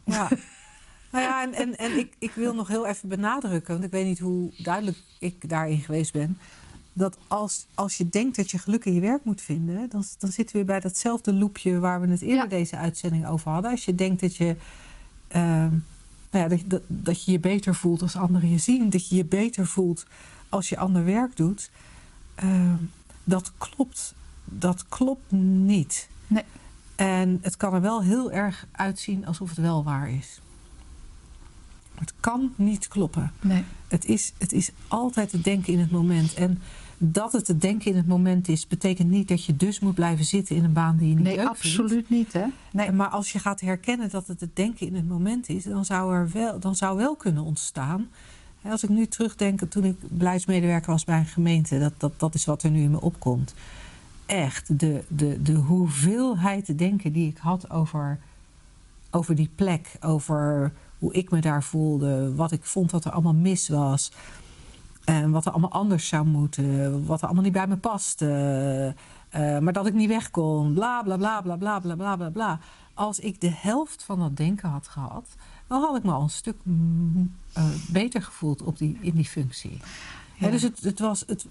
ja. 0.06 0.30
nou 1.12 1.24
ja, 1.24 1.44
en, 1.44 1.54
en, 1.54 1.78
en 1.78 1.98
ik, 1.98 2.16
ik 2.20 2.32
wil 2.32 2.54
nog 2.56 2.68
heel 2.68 2.86
even 2.88 3.10
benadrukken, 3.10 3.74
want 3.74 3.86
ik 3.86 3.92
weet 3.92 4.06
niet 4.06 4.20
hoe 4.20 4.54
duidelijk 4.58 4.98
ik 5.20 5.50
daarin 5.50 5.80
geweest 5.80 6.14
ben. 6.14 6.38
Dat 6.94 7.18
als, 7.28 7.66
als 7.74 7.98
je 7.98 8.10
denkt 8.10 8.36
dat 8.36 8.52
je 8.52 8.58
geluk 8.58 8.86
in 8.86 8.94
je 8.94 9.00
werk 9.00 9.24
moet 9.24 9.42
vinden, 9.42 9.90
dan, 9.90 10.04
dan 10.20 10.32
zitten 10.32 10.46
we 10.46 10.64
weer 10.64 10.66
bij 10.66 10.80
datzelfde 10.80 11.34
loopje 11.34 11.80
waar 11.80 12.02
we 12.02 12.08
het 12.08 12.22
eerder 12.22 12.44
Ja. 12.44 12.50
deze 12.50 12.78
uitzending 12.78 13.28
over 13.28 13.52
hadden. 13.52 13.72
Als 13.72 13.86
je 13.86 13.96
denkt 13.96 14.22
dat 14.22 14.36
je, 14.36 14.56
ehm, 15.28 15.72
nou 16.32 16.44
ja, 16.44 16.48
dat, 16.48 16.60
dat, 16.66 16.82
dat 16.88 17.24
je 17.24 17.32
je 17.32 17.40
beter 17.40 17.76
voelt 17.76 18.02
als 18.02 18.16
anderen 18.16 18.50
je 18.50 18.58
zien, 18.58 18.90
dat 18.90 19.08
je 19.08 19.16
je 19.16 19.26
beter 19.26 19.66
voelt 19.68 20.06
als 20.50 20.70
je 20.70 20.78
ander 20.78 21.06
werk 21.06 21.36
doet, 21.36 21.70
ehm, 22.36 22.76
dat 23.24 23.52
klopt. 23.58 24.14
Dat 24.46 24.86
klopt 24.90 25.32
niet. 25.32 26.08
Nee. 26.28 26.44
En 26.96 27.40
het 27.42 27.58
kan 27.58 27.74
er 27.74 27.82
wel 27.82 28.02
heel 28.02 28.32
erg 28.32 28.68
uitzien 28.72 29.26
alsof 29.26 29.50
het 29.50 29.58
wel 29.58 29.84
waar 29.84 30.10
is. 30.10 30.42
Het 31.96 32.14
kan 32.20 32.54
niet 32.56 32.88
kloppen. 32.88 33.32
Nee. 33.42 33.64
Het 33.88 34.06
is, 34.06 34.34
het 34.38 34.54
is 34.54 34.72
altijd 34.88 35.32
het 35.32 35.44
denken 35.44 35.74
in 35.74 35.80
het 35.80 35.92
moment. 35.92 36.34
En 36.34 36.62
dat 36.98 37.32
het 37.32 37.48
het 37.48 37.62
denken 37.62 37.92
in 37.92 37.98
het 37.98 38.08
moment 38.08 38.48
is, 38.48 38.68
betekent 38.68 39.10
niet 39.10 39.28
dat 39.28 39.46
je 39.46 39.56
dus 39.56 39.80
moet 39.80 39.96
blijven 39.96 40.26
zitten 40.26 40.56
in 40.56 40.64
een 40.64 40.74
baan 40.74 40.98
die 40.98 41.10
je 41.10 41.16
niet 41.16 41.24
Nee, 41.24 41.36
leuk 41.36 41.56
vindt. 41.56 41.80
absoluut 41.80 42.10
niet, 42.10 42.34
hè? 42.34 42.46
Nee. 42.72 42.92
Maar 42.92 43.08
als 43.08 43.32
je 43.32 43.40
gaat 43.40 43.62
herkennen 43.62 44.10
dat 44.10 44.28
het 44.28 44.40
het 44.40 44.56
denken 44.56 44.88
in 44.88 44.96
het 44.96 45.08
moment 45.08 45.50
is, 45.50 45.64
dan 45.64 45.86
zou 45.86 46.14
er 46.14 46.30
wel, 46.34 46.60
dan 46.60 46.76
zou 46.76 46.98
wel 46.98 47.16
kunnen 47.16 47.44
ontstaan. 47.44 48.08
Als 48.62 48.84
ik 48.84 48.90
nu 48.90 49.06
terugdenk, 49.08 49.62
toen 49.62 49.84
ik 49.84 49.96
beleidsmedewerker 50.10 50.92
was 50.92 51.04
bij 51.04 51.18
een 51.20 51.26
gemeente, 51.26 51.80
dat, 51.80 51.94
dat, 51.98 52.14
dat 52.18 52.34
is 52.36 52.46
wat 52.46 52.64
er 52.64 52.70
nu 52.72 52.82
in 52.82 52.92
me 52.92 53.02
opkomt. 53.02 53.54
Echt, 54.26 54.80
de, 54.80 55.04
de, 55.08 55.42
de 55.42 55.54
hoeveelheid 55.54 56.78
denken 56.78 57.12
die 57.14 57.28
ik 57.30 57.38
had 57.38 57.70
over, 57.70 58.20
over 59.12 59.36
die 59.36 59.50
plek, 59.56 59.92
over 60.02 60.72
hoe 61.00 61.14
ik 61.14 61.32
me 61.32 61.40
daar 61.42 61.64
voelde, 61.64 62.36
wat 62.36 62.52
ik 62.52 62.64
vond 62.64 62.90
dat 62.90 63.06
er 63.06 63.12
allemaal 63.12 63.34
mis 63.34 63.70
was. 63.70 64.12
En 65.04 65.32
wat 65.32 65.46
er 65.46 65.52
allemaal 65.52 65.72
anders 65.72 66.08
zou 66.08 66.26
moeten, 66.26 67.06
wat 67.06 67.20
er 67.20 67.26
allemaal 67.26 67.44
niet 67.44 67.54
bij 67.54 67.68
me 67.68 67.78
paste. 67.78 68.96
eh, 69.30 69.60
maar 69.60 69.74
dat 69.74 69.86
ik 69.88 69.94
niet 69.94 70.08
weg 70.10 70.32
kon, 70.32 70.74
bla 70.74 71.02
bla 71.04 71.18
bla 71.18 71.42
bla 71.42 71.56
bla 71.56 71.80
bla 71.80 71.96
bla 71.96 72.16
bla 72.16 72.30
bla. 72.30 72.60
Als 72.94 73.20
ik 73.20 73.42
de 73.42 73.52
helft 73.56 74.04
van 74.04 74.20
dat 74.20 74.38
denken 74.38 74.70
had 74.70 74.88
gehad, 74.88 75.26
dan 75.68 75.82
had 75.82 75.98
ik 75.98 76.04
me 76.04 76.12
al 76.12 76.22
een 76.22 76.30
stuk 76.30 76.56
mm, 76.64 77.32
eh, 77.54 77.64
beter 77.90 78.22
gevoeld 78.22 78.62
op 78.62 78.78
die, 78.78 78.98
in 79.02 79.16
die 79.16 79.26
functie. 79.26 79.80
Dus 80.40 80.62
het, 80.62 80.80
het 80.84 81.00
was. 81.00 81.24
Het, 81.28 81.46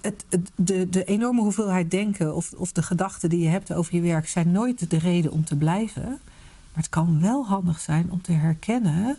het, 0.00 0.24
het- 0.28 0.50
de, 0.54 0.88
de 0.88 1.04
enorme 1.04 1.40
hoeveelheid 1.40 1.90
denken 1.90 2.34
of, 2.34 2.52
of 2.56 2.72
de 2.72 2.82
gedachten 2.82 3.28
die 3.28 3.40
je 3.40 3.48
hebt 3.48 3.72
over 3.72 3.94
je 3.94 4.00
werk 4.00 4.28
zijn 4.28 4.50
nooit 4.50 4.90
de 4.90 4.98
reden 4.98 5.30
om 5.32 5.44
te 5.44 5.56
blijven. 5.56 6.04
Maar 6.08 6.84
het 6.84 6.88
kan 6.88 7.20
wel 7.20 7.46
handig 7.46 7.80
zijn 7.80 8.10
om 8.10 8.22
te 8.22 8.32
herkennen. 8.32 9.16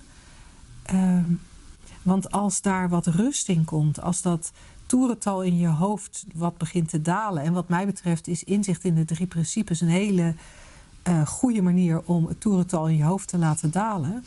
ehm, 0.84 1.24
want 2.08 2.32
als 2.32 2.62
daar 2.62 2.90
wat 2.90 3.06
rust 3.06 3.50
in 3.50 3.66
komt, 3.66 4.02
als 4.02 4.22
dat 4.22 4.52
toerental 4.86 5.44
in 5.44 5.58
je 5.58 5.68
hoofd 5.68 6.26
wat 6.36 6.58
begint 6.58 6.90
te 6.90 7.02
dalen. 7.02 7.44
En 7.44 7.54
wat 7.54 7.70
mij 7.70 7.86
betreft 7.86 8.28
is 8.28 8.44
inzicht 8.44 8.84
in 8.84 8.96
de 8.96 9.06
drie 9.06 9.28
principes 9.28 9.82
een 9.82 9.88
hele 9.88 10.36
eh, 11.04 11.26
goede 11.26 11.62
manier 11.62 12.02
om 12.06 12.26
het 12.26 12.42
toerental 12.42 12.88
in 12.88 12.98
je 12.98 13.04
hoofd 13.04 13.28
te 13.28 13.38
laten 13.38 13.72
dalen. 13.72 14.26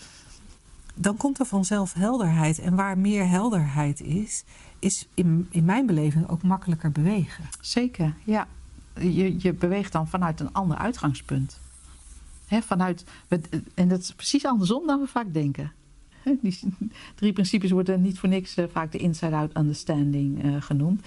Dan 0.94 1.16
komt 1.16 1.38
er 1.38 1.46
vanzelf 1.46 1.92
helderheid. 1.92 2.58
En 2.58 2.74
waar 2.74 2.98
meer 2.98 3.28
helderheid 3.28 4.00
is, 4.00 4.44
is 4.78 5.08
in, 5.14 5.46
in 5.50 5.64
mijn 5.64 5.86
beleving 5.86 6.28
ook 6.28 6.42
makkelijker 6.42 6.92
bewegen. 6.92 7.44
Zeker, 7.60 8.14
ja. 8.24 8.46
Je, 8.94 9.42
je 9.42 9.52
beweegt 9.52 9.92
dan 9.92 10.08
vanuit 10.08 10.40
een 10.40 10.52
ander 10.52 10.76
uitgangspunt. 10.76 11.60
Hè, 12.46 12.62
vanuit, 12.62 13.04
en 13.74 13.88
dat 13.88 14.00
is 14.00 14.12
precies 14.12 14.44
andersom 14.44 14.86
dan 14.86 15.00
we 15.00 15.06
vaak 15.06 15.32
denken. 15.32 15.72
Die 16.40 16.59
drie 17.14 17.33
principes 17.33 17.70
worden 17.70 18.02
niet 18.02 18.18
voor 18.18 18.28
niks 18.28 18.56
eh, 18.56 18.64
vaak 18.72 18.92
de 18.92 18.98
inside-out 18.98 19.56
understanding 19.56 20.42
eh, 20.42 20.62
genoemd. 20.62 21.06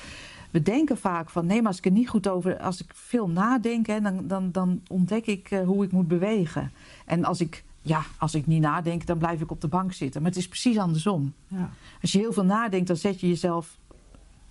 We 0.51 0.61
denken 0.61 0.97
vaak 0.97 1.29
van 1.29 1.45
nee, 1.45 1.57
maar 1.57 1.67
als 1.67 1.77
ik 1.77 1.85
er 1.85 1.91
niet 1.91 2.09
goed 2.09 2.27
over, 2.27 2.59
als 2.59 2.81
ik 2.81 2.91
veel 2.93 3.29
nadenk, 3.29 3.87
hè, 3.87 4.01
dan, 4.01 4.27
dan, 4.27 4.51
dan 4.51 4.81
ontdek 4.87 5.25
ik 5.25 5.51
eh, 5.51 5.65
hoe 5.65 5.83
ik 5.83 5.91
moet 5.91 6.07
bewegen. 6.07 6.71
En 7.05 7.23
als 7.23 7.41
ik, 7.41 7.63
ja, 7.81 8.01
als 8.17 8.35
ik 8.35 8.47
niet 8.47 8.61
nadenk, 8.61 9.05
dan 9.05 9.17
blijf 9.17 9.41
ik 9.41 9.51
op 9.51 9.61
de 9.61 9.67
bank 9.67 9.93
zitten. 9.93 10.21
Maar 10.21 10.31
het 10.31 10.39
is 10.39 10.47
precies 10.47 10.77
andersom. 10.77 11.33
Ja. 11.47 11.69
Als 12.01 12.11
je 12.11 12.19
heel 12.19 12.33
veel 12.33 12.45
nadenkt, 12.45 12.87
dan 12.87 12.97
zet 12.97 13.19
je 13.19 13.27
jezelf, 13.27 13.77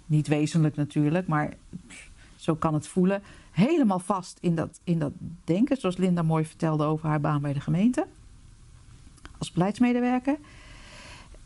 niet 0.07 0.29
wezenlijk 0.29 0.77
natuurlijk, 0.77 1.27
maar 1.27 1.55
zo 2.37 2.55
kan 2.55 2.75
het 2.75 2.87
voelen, 2.87 3.23
helemaal 3.51 3.99
vast 3.99 4.39
in 4.41 4.55
dat, 4.55 4.81
in 4.85 4.99
dat 4.99 5.13
denken. 5.45 5.77
Zoals 5.77 5.97
Linda 5.97 6.23
mooi 6.23 6.45
vertelde 6.45 6.85
over 6.85 7.09
haar 7.09 7.21
baan 7.21 7.43
bij 7.43 7.53
de 7.53 7.61
gemeente. 7.61 8.07
Als 9.43 9.53
beleidsmedewerker. 9.53 10.37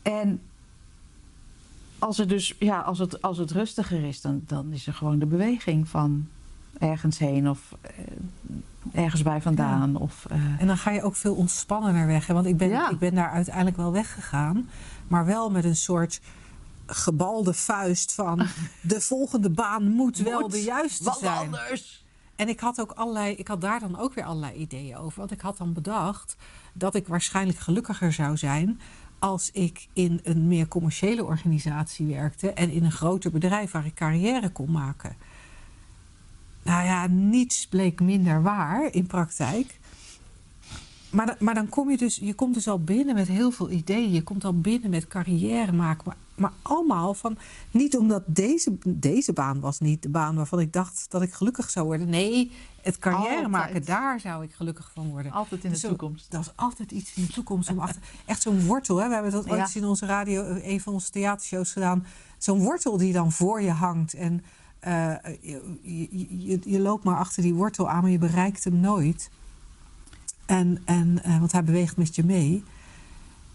En 0.03 0.41
als 1.99 2.17
het 2.17 2.29
dus, 2.29 2.55
ja, 2.59 2.81
als 2.81 2.99
het, 2.99 3.23
als 3.23 3.39
het 3.39 3.51
rustiger 3.51 4.05
is, 4.05 4.21
dan, 4.21 4.43
dan 4.47 4.73
is 4.73 4.87
er 4.87 4.93
gewoon 4.95 5.19
de 5.19 5.27
beweging 5.27 5.89
van 5.89 6.29
ergens 6.79 7.19
heen 7.19 7.49
of 7.51 7.75
eh, 7.81 7.91
ergens 9.05 9.23
bij 9.23 9.41
vandaan. 9.43 9.97
Of, 9.97 10.27
eh, 10.31 10.61
En 10.61 10.67
dan 10.67 10.77
ga 10.79 10.91
je 10.91 11.03
ook 11.03 11.17
veel 11.17 11.35
ontspannender 11.35 12.07
weg. 12.07 12.27
Hè? 12.27 12.35
Want 12.35 12.47
ik 12.47 12.57
ben, 12.57 12.69
Ja. 12.69 12.91
ik 12.91 12.99
ben 12.99 13.15
daar 13.15 13.31
uiteindelijk 13.31 13.77
wel 13.77 13.93
weggegaan. 13.93 14.69
Maar 15.09 15.25
wel 15.27 15.51
met 15.51 15.65
een 15.65 15.77
soort 15.77 16.21
gebalde 16.87 17.53
vuist 17.55 18.15
van... 18.15 18.47
de 18.81 19.01
volgende 19.01 19.51
baan 19.51 19.91
moet, 19.91 20.19
wel 20.19 20.49
de 20.49 20.63
juiste 20.63 21.05
wat 21.05 21.19
zijn. 21.19 21.37
anders? 21.39 22.05
En 22.37 22.49
ik 22.49 22.61
had 22.61 22.81
ook 22.81 22.93
allerlei, 22.93 23.35
ik 23.35 23.49
had 23.49 23.61
daar 23.61 23.81
dan 23.81 23.99
ook 23.99 24.15
weer 24.15 24.25
allerlei 24.25 24.55
ideeën 24.55 24.97
over. 24.97 25.19
Want 25.19 25.31
ik 25.31 25.41
had 25.41 25.57
dan 25.57 25.73
bedacht 25.73 26.37
dat 26.73 26.95
ik 26.95 27.07
waarschijnlijk 27.07 27.59
gelukkiger 27.59 28.13
zou 28.13 28.37
zijn 28.37 28.81
als 29.19 29.51
ik 29.53 29.89
in 29.93 30.21
een 30.23 30.49
meer 30.49 30.69
commerciële 30.69 31.25
organisatie 31.25 32.07
werkte 32.07 32.53
en 32.53 32.71
in 32.71 32.85
een 32.85 32.93
groter 32.93 33.31
bedrijf 33.31 33.71
waar 33.71 33.87
ik 33.87 33.95
carrière 33.95 34.51
kon 34.51 34.71
maken. 34.71 35.17
Nou 36.63 36.85
ja, 36.85 37.07
niets 37.07 37.67
bleek 37.67 38.01
minder 38.01 38.43
waar 38.43 38.93
in 38.93 39.07
praktijk. 39.07 39.79
Maar, 41.11 41.37
maar 41.39 41.55
dan 41.55 41.69
kom 41.69 41.91
je 41.91 41.97
dus, 41.97 42.17
je 42.17 42.35
komt 42.35 42.55
dus 42.55 42.69
al 42.69 42.81
binnen 42.81 43.15
met 43.15 43.29
heel 43.29 43.51
veel 43.51 43.71
ideeën. 43.71 44.13
Je 44.13 44.23
komt 44.23 44.45
al 44.45 44.61
binnen 44.61 44.91
met 44.91 45.07
carrière 45.07 45.73
maken. 45.73 46.26
Maar 46.37 46.53
allemaal 46.63 47.15
van, 47.15 47.37
niet 47.71 47.97
omdat 47.97 48.23
deze, 48.27 48.77
deze 48.87 49.33
baan 49.33 49.61
was 49.61 49.81
niet 49.81 50.03
de 50.03 50.09
baan 50.09 50.37
waarvan 50.37 50.61
ik 50.61 50.73
dacht 50.73 51.07
dat 51.09 51.23
ik 51.23 51.33
gelukkig 51.33 51.71
zou 51.71 51.87
worden. 51.87 52.09
Nee, 52.09 52.51
het 52.83 52.99
carrière 52.99 53.29
Altijd. 53.35 53.51
maken, 53.51 53.85
daar 53.85 54.21
zou 54.21 54.45
ik 54.45 54.53
gelukkig 54.53 54.91
van 54.95 55.09
worden. 55.11 55.33
Altijd 55.33 55.65
in 55.65 55.71
de 55.71 55.77
Zo- 55.77 55.89
toekomst. 55.89 56.31
Dat 56.31 56.41
is 56.41 56.53
altijd 56.55 56.91
iets 56.91 57.15
in 57.15 57.25
de 57.27 57.33
toekomst. 57.33 57.71
Om 57.71 57.79
achter, 57.79 58.03
echt 58.27 58.43
zo'n 58.43 58.67
wortel. 58.67 58.97
Hè? 58.97 59.09
We 59.09 59.15
hebben 59.15 59.33
dat 59.33 59.45
ooit 59.45 59.55
Ja. 59.57 59.61
eens 59.61 59.77
in 59.77 59.85
onze 59.85 60.07
radio, 60.07 60.43
eh, 60.43 60.69
een 60.73 60.81
van 60.81 60.93
onze 60.93 61.11
theatershows 61.11 61.73
gedaan. 61.73 62.07
Zo'n 62.39 62.61
wortel 62.63 62.97
die 62.97 63.13
dan 63.13 63.33
voor 63.33 63.63
je 63.63 63.71
hangt. 63.71 64.15
En 64.15 64.45
eh, 64.79 65.15
je, 65.41 65.79
je, 65.83 66.27
je, 66.47 66.61
je 66.65 66.81
loopt 66.81 67.05
maar 67.05 67.17
achter 67.19 67.43
die 67.43 67.55
wortel 67.55 67.89
aan, 67.91 68.03
maar 68.03 68.11
je 68.11 68.19
bereikt 68.19 68.65
hem 68.65 68.81
nooit. 68.81 69.31
En, 70.47 70.83
en, 70.85 71.23
eh, 71.23 71.39
want 71.39 71.53
hij 71.53 71.65
beweegt 71.65 71.97
met 71.97 72.15
je 72.15 72.25
mee. 72.25 72.65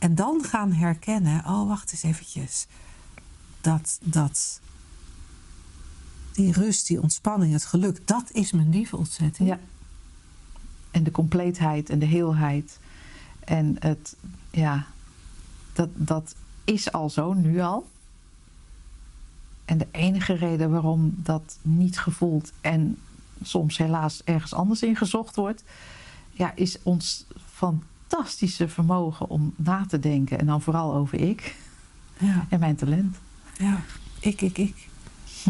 En 0.01 0.15
dan 0.15 0.43
gaan 0.43 0.71
herkennen, 0.71 1.45
oh 1.45 1.67
wacht 1.67 1.91
eens 1.91 2.03
eventjes. 2.03 2.67
Dat, 3.61 3.99
dat, 4.03 4.61
die 6.31 6.51
rust, 6.51 6.87
die 6.87 7.01
ontspanning, 7.01 7.53
het 7.53 7.65
geluk, 7.65 8.07
dat 8.07 8.31
is 8.31 8.51
mijn 8.51 8.71
default 8.71 9.11
setting. 9.11 9.49
Ja. 9.49 9.59
En 10.91 11.03
de 11.03 11.11
compleetheid 11.11 11.89
en 11.89 11.99
de 11.99 12.05
heelheid. 12.05 12.79
En 13.39 13.75
het, 13.79 14.15
ja, 14.51 14.85
dat, 15.73 15.89
dat 15.93 16.35
is 16.63 16.91
al 16.91 17.09
zo, 17.09 17.33
nu 17.33 17.59
al. 17.59 17.87
En 19.65 19.77
de 19.77 19.87
enige 19.91 20.33
reden 20.33 20.71
waarom 20.71 21.13
dat 21.17 21.57
niet 21.61 21.99
gevoeld 21.99 22.51
en 22.61 22.97
soms 23.43 23.77
helaas 23.77 24.23
ergens 24.23 24.53
anders 24.53 24.83
in 24.83 24.95
gezocht 24.95 25.35
wordt, 25.35 25.63
ja, 26.31 26.55
is 26.55 26.77
ons 26.83 27.25
fantastische 28.11 28.67
vermogen 28.67 29.29
om 29.29 29.53
na 29.55 29.85
te 29.85 29.99
denken. 29.99 30.39
En 30.39 30.45
dan 30.45 30.61
vooral 30.61 30.93
over 30.93 31.19
ik 31.19 31.55
ja, 32.17 32.45
en 32.49 32.59
mijn 32.59 32.75
talent. 32.75 33.17
ja. 33.57 33.81
Ik, 34.19 34.41
ik, 34.41 34.57
ik. 34.57 34.87
Hm. 35.43 35.49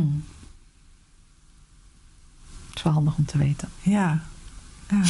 Het 2.68 2.76
is 2.76 2.84
wel 2.84 2.94
handig 2.94 3.18
om 3.18 3.26
te 3.26 3.38
weten. 3.38 3.70
Ja. 3.82 4.24
ja. 4.90 5.02